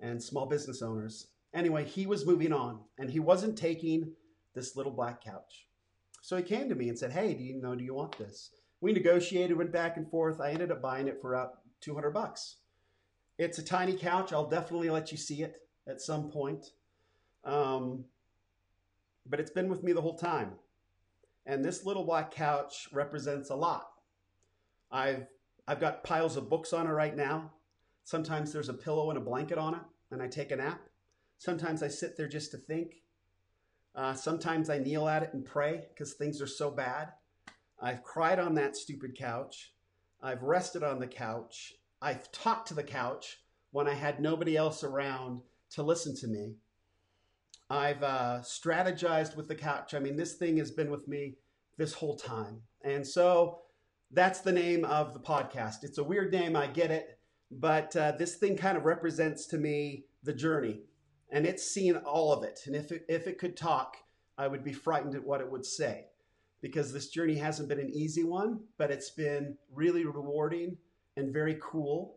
and 0.00 0.22
small 0.22 0.46
business 0.46 0.82
owners. 0.82 1.28
Anyway, 1.54 1.84
he 1.84 2.06
was 2.06 2.26
moving 2.26 2.52
on 2.52 2.80
and 2.98 3.10
he 3.10 3.20
wasn't 3.20 3.56
taking 3.56 4.12
this 4.54 4.76
little 4.76 4.92
black 4.92 5.22
couch. 5.22 5.66
So 6.20 6.36
he 6.36 6.42
came 6.42 6.68
to 6.68 6.74
me 6.74 6.88
and 6.88 6.98
said, 6.98 7.12
Hey, 7.12 7.34
do 7.34 7.44
you 7.44 7.60
know, 7.60 7.74
do 7.74 7.84
you 7.84 7.94
want 7.94 8.18
this? 8.18 8.50
We 8.80 8.92
negotiated, 8.92 9.56
went 9.56 9.72
back 9.72 9.96
and 9.96 10.08
forth. 10.10 10.40
I 10.40 10.50
ended 10.50 10.70
up 10.70 10.82
buying 10.82 11.08
it 11.08 11.20
for 11.20 11.34
about 11.34 11.58
200 11.80 12.10
bucks. 12.10 12.56
It's 13.38 13.58
a 13.58 13.62
tiny 13.62 13.94
couch. 13.94 14.32
I'll 14.32 14.48
definitely 14.48 14.90
let 14.90 15.12
you 15.12 15.18
see 15.18 15.42
it 15.42 15.62
at 15.86 16.00
some 16.00 16.30
point. 16.30 16.66
Um, 17.44 18.04
but 19.28 19.40
it's 19.40 19.50
been 19.50 19.68
with 19.68 19.82
me 19.82 19.92
the 19.92 20.00
whole 20.00 20.16
time. 20.16 20.52
And 21.46 21.64
this 21.64 21.84
little 21.84 22.04
black 22.04 22.30
couch 22.30 22.88
represents 22.92 23.50
a 23.50 23.54
lot. 23.54 23.88
I've 24.90 25.26
I've 25.66 25.80
got 25.80 26.04
piles 26.04 26.36
of 26.36 26.48
books 26.48 26.72
on 26.72 26.86
it 26.86 26.90
right 26.90 27.14
now. 27.14 27.52
Sometimes 28.04 28.52
there's 28.52 28.70
a 28.70 28.74
pillow 28.74 29.10
and 29.10 29.18
a 29.18 29.22
blanket 29.22 29.58
on 29.58 29.74
it, 29.74 29.82
and 30.10 30.22
I 30.22 30.28
take 30.28 30.50
a 30.50 30.56
nap. 30.56 30.80
Sometimes 31.36 31.82
I 31.82 31.88
sit 31.88 32.16
there 32.16 32.28
just 32.28 32.50
to 32.52 32.56
think. 32.56 33.02
Uh, 33.94 34.14
sometimes 34.14 34.70
I 34.70 34.78
kneel 34.78 35.08
at 35.08 35.22
it 35.22 35.34
and 35.34 35.44
pray 35.44 35.84
because 35.90 36.14
things 36.14 36.40
are 36.40 36.46
so 36.46 36.70
bad. 36.70 37.08
I've 37.80 38.02
cried 38.02 38.38
on 38.38 38.54
that 38.54 38.76
stupid 38.76 39.16
couch. 39.16 39.72
I've 40.22 40.42
rested 40.42 40.82
on 40.82 40.98
the 40.98 41.06
couch. 41.06 41.74
I've 42.00 42.30
talked 42.32 42.68
to 42.68 42.74
the 42.74 42.82
couch 42.82 43.38
when 43.70 43.86
I 43.86 43.94
had 43.94 44.20
nobody 44.20 44.56
else 44.56 44.82
around 44.82 45.42
to 45.70 45.82
listen 45.82 46.16
to 46.16 46.28
me. 46.28 46.54
I've 47.70 48.02
uh, 48.02 48.40
strategized 48.42 49.36
with 49.36 49.48
the 49.48 49.54
couch. 49.54 49.94
I 49.94 49.98
mean, 49.98 50.16
this 50.16 50.34
thing 50.34 50.56
has 50.56 50.70
been 50.70 50.90
with 50.90 51.06
me 51.06 51.36
this 51.76 51.92
whole 51.92 52.16
time. 52.16 52.62
And 52.82 53.06
so 53.06 53.60
that's 54.10 54.40
the 54.40 54.52
name 54.52 54.84
of 54.84 55.12
the 55.12 55.20
podcast. 55.20 55.84
It's 55.84 55.98
a 55.98 56.04
weird 56.04 56.32
name, 56.32 56.56
I 56.56 56.66
get 56.66 56.90
it, 56.90 57.18
but 57.50 57.94
uh, 57.94 58.12
this 58.12 58.36
thing 58.36 58.56
kind 58.56 58.76
of 58.76 58.84
represents 58.84 59.46
to 59.46 59.58
me 59.58 60.06
the 60.22 60.32
journey. 60.32 60.80
And 61.30 61.44
it's 61.46 61.62
seen 61.62 61.96
all 61.96 62.32
of 62.32 62.42
it. 62.42 62.60
And 62.66 62.74
if 62.74 62.90
it, 62.90 63.04
if 63.08 63.26
it 63.26 63.38
could 63.38 63.56
talk, 63.56 63.98
I 64.38 64.48
would 64.48 64.64
be 64.64 64.72
frightened 64.72 65.14
at 65.14 65.24
what 65.24 65.40
it 65.40 65.50
would 65.50 65.66
say 65.66 66.06
because 66.60 66.92
this 66.92 67.08
journey 67.08 67.34
hasn't 67.34 67.68
been 67.68 67.80
an 67.80 67.90
easy 67.90 68.24
one, 68.24 68.60
but 68.78 68.90
it's 68.90 69.10
been 69.10 69.56
really 69.72 70.04
rewarding 70.04 70.76
and 71.16 71.32
very 71.32 71.58
cool. 71.60 72.16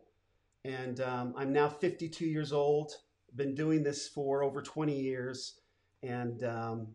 And 0.64 1.00
um, 1.00 1.34
I'm 1.36 1.52
now 1.52 1.68
52 1.68 2.24
years 2.24 2.52
old 2.52 2.92
been 3.36 3.54
doing 3.54 3.82
this 3.82 4.08
for 4.08 4.42
over 4.42 4.62
20 4.62 4.98
years, 4.98 5.60
and 6.02 6.42
um, 6.44 6.88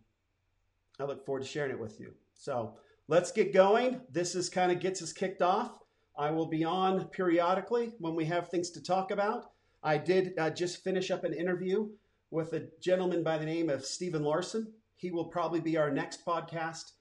I 0.99 1.03
look 1.03 1.25
forward 1.25 1.43
to 1.43 1.47
sharing 1.47 1.71
it 1.71 1.79
with 1.79 1.99
you. 1.99 2.13
So 2.33 2.75
let's 3.07 3.31
get 3.31 3.53
going. 3.53 4.01
This 4.11 4.35
is 4.35 4.49
kind 4.49 4.71
of 4.71 4.79
gets 4.79 5.01
us 5.01 5.13
kicked 5.13 5.41
off. 5.41 5.79
I 6.17 6.31
will 6.31 6.47
be 6.47 6.63
on 6.63 7.05
periodically 7.09 7.93
when 7.99 8.15
we 8.15 8.25
have 8.25 8.49
things 8.49 8.71
to 8.71 8.81
talk 8.81 9.11
about. 9.11 9.51
I 9.83 9.97
did 9.97 10.33
uh, 10.39 10.49
just 10.49 10.83
finish 10.83 11.11
up 11.11 11.23
an 11.23 11.33
interview 11.33 11.89
with 12.31 12.53
a 12.53 12.67
gentleman 12.81 13.23
by 13.23 13.37
the 13.37 13.45
name 13.45 13.69
of 13.69 13.85
Stephen 13.85 14.23
Larson. 14.23 14.73
He 14.95 15.11
will 15.11 15.25
probably 15.25 15.59
be 15.59 15.77
our 15.77 15.91
next 15.91 16.25
podcast. 16.25 16.93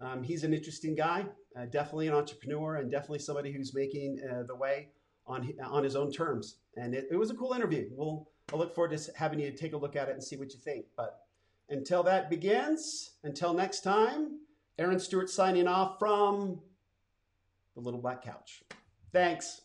Um, 0.00 0.22
he's 0.22 0.44
an 0.44 0.52
interesting 0.52 0.94
guy, 0.94 1.26
uh, 1.56 1.66
definitely 1.66 2.08
an 2.08 2.14
entrepreneur, 2.14 2.76
and 2.76 2.90
definitely 2.90 3.20
somebody 3.20 3.52
who's 3.52 3.72
making 3.72 4.20
uh, 4.28 4.42
the 4.42 4.54
way 4.54 4.88
on 5.26 5.50
on 5.64 5.82
his 5.82 5.96
own 5.96 6.12
terms. 6.12 6.58
And 6.76 6.94
it, 6.94 7.06
it 7.10 7.16
was 7.16 7.30
a 7.30 7.34
cool 7.34 7.52
interview. 7.52 7.88
We'll 7.92 8.28
I 8.52 8.56
look 8.56 8.74
forward 8.74 8.96
to 8.96 9.12
having 9.16 9.40
you 9.40 9.50
take 9.50 9.72
a 9.72 9.76
look 9.76 9.96
at 9.96 10.08
it 10.08 10.12
and 10.12 10.22
see 10.22 10.36
what 10.36 10.52
you 10.52 10.60
think. 10.60 10.86
But 10.96 11.20
until 11.68 12.02
that 12.04 12.30
begins, 12.30 13.12
until 13.24 13.52
next 13.52 13.80
time, 13.80 14.38
Aaron 14.78 15.00
Stewart 15.00 15.28
signing 15.28 15.66
off 15.66 15.98
from 15.98 16.60
the 17.74 17.80
Little 17.80 18.00
Black 18.00 18.22
Couch. 18.22 18.62
Thanks. 19.12 19.62